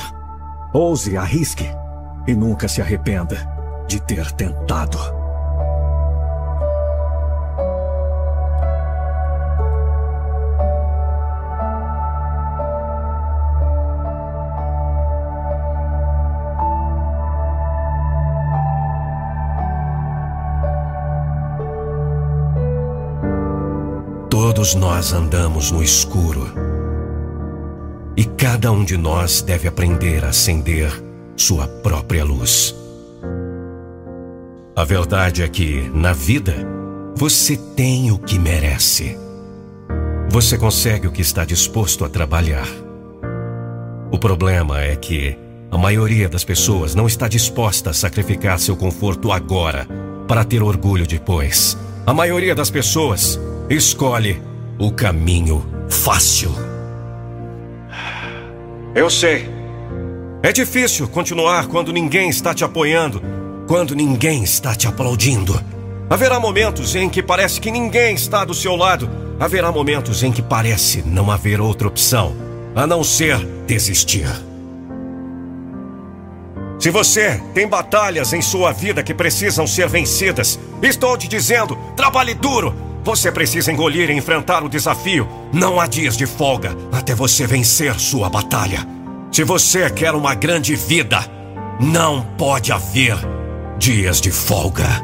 Ouse, 0.74 1.16
arrisque 1.16 1.66
e 2.28 2.36
nunca 2.36 2.68
se 2.68 2.82
arrependa 2.82 3.38
de 3.88 4.02
ter 4.02 4.32
tentado. 4.34 5.17
Todos 24.68 24.82
nós 24.82 25.14
andamos 25.14 25.72
no 25.72 25.82
escuro. 25.82 26.46
E 28.18 28.26
cada 28.26 28.70
um 28.70 28.84
de 28.84 28.98
nós 28.98 29.42
deve 29.42 29.66
aprender 29.66 30.26
a 30.26 30.30
acender 30.30 30.92
sua 31.38 31.66
própria 31.70 32.26
luz. 32.26 32.76
A 34.76 34.84
verdade 34.84 35.42
é 35.42 35.48
que, 35.48 35.90
na 35.94 36.12
vida, 36.12 36.54
você 37.16 37.56
tem 37.56 38.12
o 38.12 38.20
que 38.20 38.38
merece. 38.38 39.18
Você 40.30 40.58
consegue 40.58 41.08
o 41.08 41.14
que 41.14 41.22
está 41.22 41.46
disposto 41.46 42.04
a 42.04 42.10
trabalhar. 42.10 42.68
O 44.12 44.20
problema 44.20 44.82
é 44.82 44.98
que 44.98 45.38
a 45.72 45.78
maioria 45.78 46.28
das 46.28 46.44
pessoas 46.44 46.94
não 46.94 47.08
está 47.08 47.30
disposta 47.30 47.92
a 47.92 47.94
sacrificar 47.94 48.60
seu 48.60 48.76
conforto 48.76 49.32
agora 49.32 49.88
para 50.28 50.44
ter 50.44 50.62
orgulho 50.62 51.08
depois. 51.08 51.78
A 52.06 52.14
maioria 52.14 52.54
das 52.54 52.70
pessoas 52.70 53.40
escolhe 53.70 54.46
o 54.78 54.92
caminho 54.92 55.66
fácil. 55.90 56.52
Eu 58.94 59.10
sei. 59.10 59.50
É 60.44 60.52
difícil 60.52 61.08
continuar 61.08 61.68
quando 61.68 61.92
ninguém 61.92 62.30
está 62.30 62.54
te 62.54 62.64
apoiando, 62.64 63.22
quando 63.68 63.96
ninguém 63.96 64.44
está 64.44 64.76
te 64.76 64.88
aplaudindo. 64.88 65.60
Haverá 66.10 66.40
momentos 66.40 66.96
em 66.96 67.10
que 67.10 67.22
parece 67.22 67.60
que 67.60 67.72
ninguém 67.72 68.16
está 68.16 68.46
do 68.46 68.54
seu 68.54 68.76
lado. 68.76 69.10
Haverá 69.40 69.72
momentos 69.72 70.24
em 70.24 70.32
que 70.32 70.42
parece 70.42 71.04
não 71.06 71.30
haver 71.30 71.60
outra 71.60 71.88
opção 71.88 72.36
a 72.76 72.86
não 72.88 73.04
ser 73.04 73.38
desistir. 73.66 74.28
Se 76.80 76.92
você 76.92 77.42
tem 77.54 77.68
batalhas 77.68 78.34
em 78.34 78.42
sua 78.42 78.72
vida 78.72 79.02
que 79.02 79.14
precisam 79.14 79.66
ser 79.66 79.90
vencidas, 79.90 80.60
estou 80.82 81.18
te 81.18 81.28
dizendo: 81.28 81.76
trabalhe 81.96 82.36
duro, 82.36 82.74
você 83.08 83.32
precisa 83.32 83.72
engolir 83.72 84.10
e 84.10 84.14
enfrentar 84.14 84.66
o 84.66 84.70
desafio. 84.70 85.30
Não 85.54 85.80
há 85.80 85.88
dias 85.88 86.18
de 86.18 86.26
folga 86.26 86.76
até 86.92 87.16
você 87.16 87.48
vencer 87.48 87.98
sua 87.98 88.30
batalha. 88.30 88.86
Se 89.32 89.46
você 89.46 89.90
quer 89.90 90.14
uma 90.14 90.36
grande 90.36 90.76
vida, 90.76 91.26
não 91.80 92.22
pode 92.38 92.70
haver 92.70 93.16
dias 93.78 94.20
de 94.20 94.30
folga. 94.30 95.02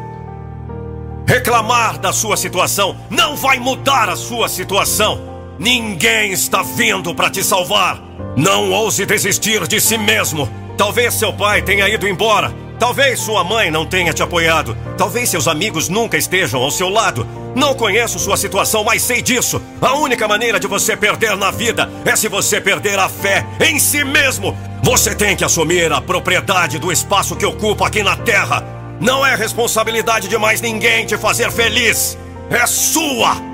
Reclamar 1.26 1.98
da 1.98 2.12
sua 2.12 2.36
situação 2.36 2.94
não 3.10 3.38
vai 3.38 3.58
mudar 3.58 4.10
a 4.10 4.18
sua 4.18 4.50
situação. 4.50 5.56
Ninguém 5.58 6.34
está 6.34 6.62
vindo 6.62 7.16
para 7.16 7.30
te 7.30 7.42
salvar. 7.42 8.04
Não 8.36 8.70
ouse 8.74 9.06
desistir 9.06 9.66
de 9.66 9.80
si 9.80 9.98
mesmo. 9.98 10.50
Talvez 10.78 11.14
seu 11.14 11.32
pai 11.32 11.62
tenha 11.62 11.88
ido 11.88 12.06
embora. 12.06 12.63
Talvez 12.80 13.20
sua 13.20 13.44
mãe 13.44 13.72
não 13.72 13.86
tenha 13.86 14.14
te 14.14 14.22
apoiado. 14.22 14.78
Talvez 14.98 15.30
seus 15.30 15.48
amigos 15.48 15.90
nunca 15.90 16.18
estejam 16.18 16.62
ao 16.62 16.72
seu 16.72 16.90
lado. 16.90 17.28
Não 17.56 17.74
conheço 17.74 18.20
sua 18.20 18.36
situação, 18.36 18.84
mas 18.84 19.02
sei 19.02 19.22
disso. 19.22 19.62
A 19.82 19.94
única 19.94 20.28
maneira 20.28 20.60
de 20.60 20.68
você 20.68 20.98
perder 20.98 21.38
na 21.38 21.52
vida 21.52 21.90
é 22.06 22.16
se 22.16 22.28
você 22.28 22.60
perder 22.60 22.98
a 23.00 23.08
fé 23.08 23.46
em 23.66 23.80
si 23.80 24.04
mesmo. 24.04 24.58
Você 24.84 25.16
tem 25.16 25.36
que 25.36 25.46
assumir 25.46 25.92
a 25.94 26.02
propriedade 26.02 26.80
do 26.80 26.92
espaço 26.92 27.36
que 27.36 27.46
ocupa 27.46 27.88
aqui 27.88 28.04
na 28.04 28.18
Terra. 28.18 28.66
Não 29.00 29.26
é 29.26 29.36
responsabilidade 29.36 30.28
de 30.28 30.38
mais 30.38 30.62
ninguém 30.62 31.06
te 31.06 31.18
fazer 31.18 31.52
feliz. 31.52 32.18
É 32.50 32.66
sua! 32.66 33.53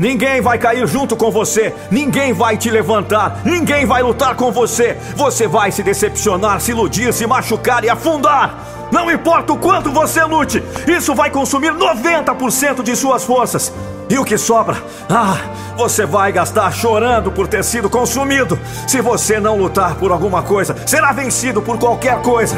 Ninguém 0.00 0.40
vai 0.40 0.56
cair 0.56 0.88
junto 0.88 1.14
com 1.14 1.30
você, 1.30 1.74
ninguém 1.90 2.32
vai 2.32 2.56
te 2.56 2.70
levantar, 2.70 3.42
ninguém 3.44 3.84
vai 3.84 4.02
lutar 4.02 4.34
com 4.34 4.50
você. 4.50 4.96
Você 5.14 5.46
vai 5.46 5.70
se 5.70 5.82
decepcionar, 5.82 6.58
se 6.58 6.70
iludir, 6.70 7.12
se 7.12 7.26
machucar 7.26 7.84
e 7.84 7.90
afundar. 7.90 8.88
Não 8.90 9.10
importa 9.10 9.52
o 9.52 9.58
quanto 9.58 9.90
você 9.90 10.24
lute, 10.24 10.64
isso 10.88 11.14
vai 11.14 11.28
consumir 11.28 11.72
90% 11.72 12.82
de 12.82 12.96
suas 12.96 13.24
forças. 13.24 13.70
E 14.08 14.18
o 14.18 14.24
que 14.24 14.38
sobra? 14.38 14.82
Ah, 15.06 15.36
você 15.76 16.06
vai 16.06 16.32
gastar 16.32 16.72
chorando 16.72 17.30
por 17.30 17.46
ter 17.46 17.62
sido 17.62 17.90
consumido. 17.90 18.58
Se 18.88 19.02
você 19.02 19.38
não 19.38 19.58
lutar 19.58 19.96
por 19.96 20.12
alguma 20.12 20.42
coisa, 20.42 20.74
será 20.86 21.12
vencido 21.12 21.60
por 21.60 21.78
qualquer 21.78 22.22
coisa. 22.22 22.56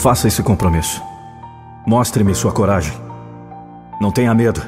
Faça 0.00 0.28
esse 0.28 0.42
compromisso. 0.42 1.02
Mostre-me 1.86 2.34
sua 2.34 2.50
coragem. 2.50 2.94
Não 4.00 4.10
tenha 4.10 4.34
medo. 4.34 4.62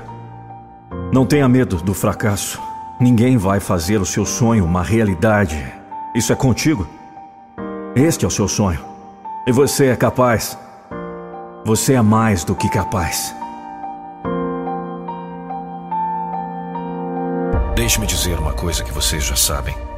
Não 1.11 1.25
tenha 1.25 1.49
medo 1.49 1.77
do 1.77 1.95
fracasso. 1.95 2.61
Ninguém 3.01 3.39
vai 3.39 3.59
fazer 3.59 3.99
o 3.99 4.05
seu 4.05 4.27
sonho 4.27 4.63
uma 4.63 4.83
realidade. 4.83 5.57
Isso 6.15 6.35
é 6.35 6.37
contigo. 6.37 6.87
Este 7.97 8.27
é 8.27 8.29
o 8.29 8.31
seu 8.31 8.47
sonho. 8.47 8.79
E 9.47 9.53
você 9.53 9.87
é 9.87 9.97
capaz. 9.97 10.59
Você 11.65 11.95
é 11.95 12.03
mais 12.03 12.45
do 12.45 12.55
que 12.55 12.69
capaz. 12.69 13.35
Deixe-me 17.75 18.07
dizer 18.07 18.39
uma 18.39 18.53
coisa 18.53 18.85
que 18.85 18.93
vocês 18.93 19.25
já 19.25 19.35
sabem. 19.35 19.92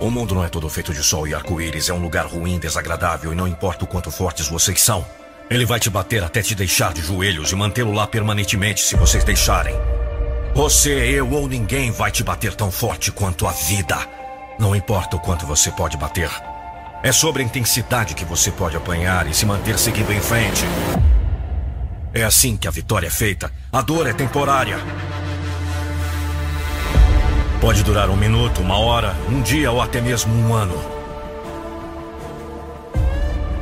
O 0.00 0.10
mundo 0.10 0.32
não 0.32 0.44
é 0.44 0.48
todo 0.48 0.68
feito 0.68 0.94
de 0.94 1.02
sol 1.02 1.26
e 1.26 1.34
arco-íris. 1.34 1.88
É 1.88 1.92
um 1.92 2.00
lugar 2.00 2.26
ruim, 2.26 2.58
desagradável 2.58 3.32
e 3.32 3.36
não 3.36 3.48
importa 3.48 3.84
o 3.84 3.88
quanto 3.88 4.10
fortes 4.10 4.46
vocês 4.46 4.80
são. 4.80 5.04
Ele 5.50 5.66
vai 5.66 5.80
te 5.80 5.90
bater 5.90 6.22
até 6.22 6.40
te 6.40 6.54
deixar 6.54 6.92
de 6.92 7.02
joelhos 7.02 7.50
e 7.50 7.56
mantê-lo 7.56 7.92
lá 7.92 8.06
permanentemente 8.06 8.80
se 8.80 8.94
vocês 8.94 9.24
deixarem. 9.24 9.74
Você, 10.54 10.90
eu 10.90 11.30
ou 11.30 11.48
ninguém 11.48 11.90
vai 11.90 12.12
te 12.12 12.22
bater 12.22 12.54
tão 12.54 12.70
forte 12.70 13.10
quanto 13.10 13.46
a 13.46 13.50
vida. 13.50 13.98
Não 14.58 14.74
importa 14.74 15.16
o 15.16 15.20
quanto 15.20 15.46
você 15.46 15.70
pode 15.70 15.96
bater. 15.96 16.30
É 17.02 17.10
sobre 17.10 17.42
a 17.42 17.46
intensidade 17.46 18.14
que 18.14 18.24
você 18.24 18.50
pode 18.50 18.76
apanhar 18.76 19.26
e 19.26 19.34
se 19.34 19.46
manter 19.46 19.78
seguindo 19.78 20.12
em 20.12 20.20
frente. 20.20 20.64
É 22.12 22.24
assim 22.24 22.56
que 22.56 22.68
a 22.68 22.70
vitória 22.70 23.06
é 23.06 23.10
feita. 23.10 23.50
A 23.72 23.82
dor 23.82 24.06
é 24.06 24.12
temporária. 24.12 24.78
Pode 27.60 27.82
durar 27.82 28.08
um 28.08 28.16
minuto, 28.16 28.60
uma 28.60 28.78
hora, 28.78 29.16
um 29.28 29.42
dia 29.42 29.72
ou 29.72 29.82
até 29.82 30.00
mesmo 30.00 30.32
um 30.32 30.54
ano. 30.54 30.80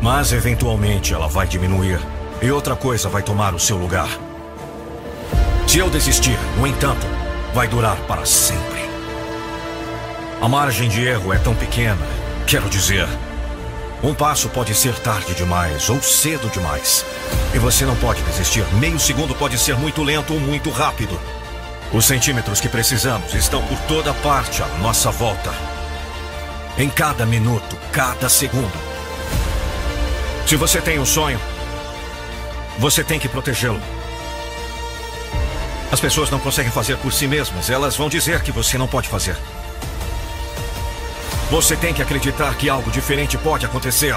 Mas 0.03 0.33
eventualmente 0.33 1.15
ela 1.15 1.27
vai 1.27 1.47
diminuir 1.47 1.99
e 2.43 2.51
outra 2.51 2.77
coisa 2.77 3.09
vai 3.09 3.23
tomar 3.23 3.55
o 3.55 3.59
seu 3.59 3.79
lugar. 3.79 4.09
Se 5.67 5.79
eu 5.79 5.89
desistir, 5.89 6.39
no 6.59 6.67
entanto, 6.67 7.07
vai 7.55 7.67
durar 7.67 7.97
para 8.03 8.27
sempre. 8.27 8.85
A 10.43 10.47
margem 10.47 10.91
de 10.91 11.03
erro 11.03 11.33
é 11.33 11.39
tão 11.39 11.55
pequena, 11.55 12.07
quero 12.47 12.69
dizer. 12.69 13.09
Um 14.05 14.13
passo 14.13 14.51
pode 14.51 14.75
ser 14.75 14.95
tarde 14.99 15.35
demais 15.35 15.89
ou 15.89 16.03
cedo 16.03 16.51
demais. 16.51 17.03
E 17.55 17.59
você 17.59 17.87
não 17.87 17.97
pode 17.97 18.21
desistir. 18.25 18.65
Meio 18.75 19.01
segundo 19.01 19.35
pode 19.35 19.59
ser 19.59 19.75
muito 19.77 20.03
lento 20.03 20.35
ou 20.35 20.39
muito 20.39 20.69
rápido. 20.69 21.19
Os 21.93 22.05
centímetros 22.05 22.61
que 22.61 22.69
precisamos 22.69 23.33
estão 23.33 23.63
por 23.63 23.79
toda 23.87 24.13
parte 24.15 24.63
à 24.63 24.67
nossa 24.81 25.11
volta. 25.11 25.55
Em 26.77 26.91
cada 26.91 27.25
minuto, 27.25 27.77
cada 27.93 28.29
segundo. 28.29 28.73
Se 30.47 30.57
você 30.57 30.81
tem 30.81 30.99
um 30.99 31.07
sonho, 31.07 31.41
você 32.79 33.03
tem 33.05 33.19
que 33.19 33.29
protegê-lo. 33.29 33.81
As 35.91 36.01
pessoas 36.01 36.29
não 36.29 36.41
conseguem 36.41 36.73
fazer 36.73 36.97
por 36.99 37.13
si 37.13 37.29
mesmas, 37.29 37.71
elas 37.71 37.97
vão 37.97 38.09
dizer 38.09 38.43
que 38.43 38.51
você 38.51 38.77
não 38.77 38.89
pode 38.89 39.09
fazer. 39.09 39.37
Você 41.51 41.77
tem 41.77 41.95
que 41.95 42.03
acreditar 42.03 42.55
que 42.57 42.69
algo 42.69 42.91
diferente 42.91 43.39
pode 43.39 43.65
acontecer. 43.65 44.17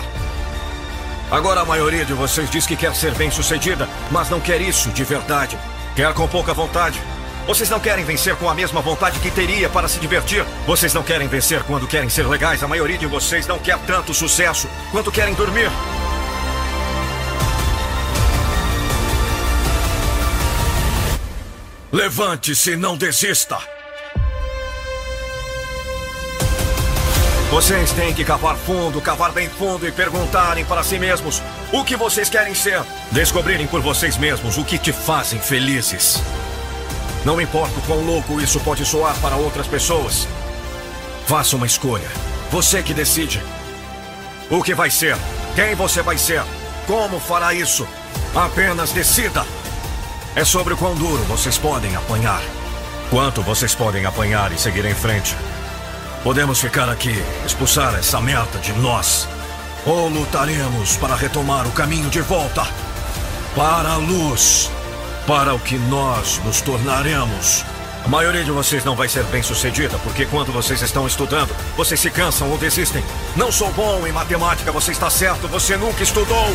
Agora 1.30 1.62
a 1.62 1.66
maioria 1.66 2.04
de 2.04 2.14
vocês 2.14 2.50
diz 2.50 2.66
que 2.66 2.76
quer 2.76 2.96
ser 2.96 3.14
bem-sucedida, 3.14 3.88
mas 4.10 4.30
não 4.30 4.40
quer 4.40 4.60
isso 4.60 4.90
de 4.90 5.04
verdade. 5.04 5.58
Quer 5.96 6.12
com 6.16 6.28
pouca 6.28 6.56
vontade. 6.56 7.00
Vocês 7.50 7.68
não 7.68 7.80
querem 7.80 8.06
vencer 8.06 8.36
com 8.36 8.48
a 8.48 8.54
mesma 8.54 8.80
vontade 8.80 9.20
que 9.20 9.32
teria 9.32 9.68
para 9.68 9.88
se 9.88 9.98
divertir. 9.98 10.46
Vocês 10.68 10.94
não 10.94 11.02
querem 11.02 11.28
vencer 11.28 11.64
quando 11.64 11.88
querem 11.88 12.08
ser 12.08 12.28
legais. 12.28 12.62
A 12.62 12.68
maioria 12.68 12.96
de 12.96 13.08
vocês 13.08 13.48
não 13.48 13.58
quer 13.58 13.76
tanto 13.88 14.14
sucesso 14.14 14.70
quanto 14.92 15.12
querem 15.12 15.34
dormir. 15.34 15.68
Levante-se 21.92 22.76
não 22.76 22.96
desista! 22.96 23.58
Vocês 27.50 27.92
têm 27.94 28.14
que 28.14 28.24
cavar 28.24 28.56
fundo, 28.58 29.02
cavar 29.02 29.32
bem 29.32 29.50
fundo 29.50 29.88
e 29.88 29.92
perguntarem 29.92 30.64
para 30.66 30.84
si 30.84 31.00
mesmos 31.00 31.42
o 31.74 31.84
que 31.84 31.96
vocês 31.96 32.30
querem 32.30 32.54
ser. 32.54 32.84
Descobrirem 33.12 33.66
por 33.66 33.82
vocês 33.82 34.18
mesmos 34.18 34.60
o 34.60 34.64
que 34.64 34.78
te 34.78 34.94
fazem 34.94 35.40
felizes. 35.40 36.22
Não 37.26 37.40
importa 37.40 37.78
o 37.78 37.82
quão 37.82 38.06
louco 38.06 38.40
isso 38.40 38.60
pode 38.62 38.86
soar 38.86 39.16
para 39.20 39.36
outras 39.36 39.68
pessoas. 39.68 40.28
Faça 41.28 41.56
uma 41.56 41.66
escolha. 41.66 42.08
Você 42.52 42.82
que 42.82 42.94
decide. 42.94 43.42
O 44.50 44.64
que 44.64 44.74
vai 44.74 44.90
ser? 44.90 45.16
Quem 45.56 45.76
você 45.76 46.02
vai 46.02 46.18
ser? 46.18 46.44
Como 46.88 47.20
fará 47.20 47.54
isso? 47.54 47.88
Apenas 48.36 48.92
decida. 48.92 49.46
É 50.36 50.46
sobre 50.46 50.74
o 50.74 50.78
quão 50.78 50.96
duro 50.96 51.22
vocês 51.24 51.58
podem 51.58 51.96
apanhar. 51.96 52.42
Quanto 53.10 53.42
vocês 53.42 53.76
podem 53.76 54.06
apanhar 54.06 54.52
e 54.52 54.58
seguir 54.58 54.86
em 54.86 54.96
frente. 54.96 55.36
Podemos 56.24 56.60
ficar 56.60 56.90
aqui, 56.90 57.24
expulsar 57.46 57.96
essa 57.96 58.20
merda 58.22 58.60
de 58.60 58.74
nós. 58.74 59.28
Ou 59.86 60.08
lutaremos 60.10 60.98
para 60.98 61.16
retomar 61.16 61.68
o 61.68 61.72
caminho 61.72 62.10
de 62.10 62.22
volta 62.22 62.68
para 63.56 63.90
a 63.90 63.98
luz, 63.98 64.70
para 65.26 65.54
o 65.54 65.60
que 65.60 65.78
nós 65.78 66.40
nos 66.44 66.62
tornaremos. 66.62 67.66
A 68.04 68.08
maioria 68.08 68.44
de 68.44 68.52
vocês 68.52 68.84
não 68.84 68.96
vai 68.96 69.10
ser 69.10 69.24
bem 69.26 69.44
sucedida, 69.44 69.98
porque 70.00 70.26
quando 70.26 70.52
vocês 70.52 70.82
estão 70.82 71.06
estudando, 71.06 71.56
vocês 71.76 72.00
se 72.00 72.10
cansam 72.10 72.50
ou 72.50 72.58
desistem. 72.58 73.04
Não 73.36 73.52
sou 73.52 73.72
bom 73.74 74.08
em 74.08 74.12
matemática, 74.12 74.72
você 74.72 74.92
está 74.92 75.10
certo, 75.10 75.48
você 75.48 75.78
nunca 75.78 76.02
estudou. 76.02 76.48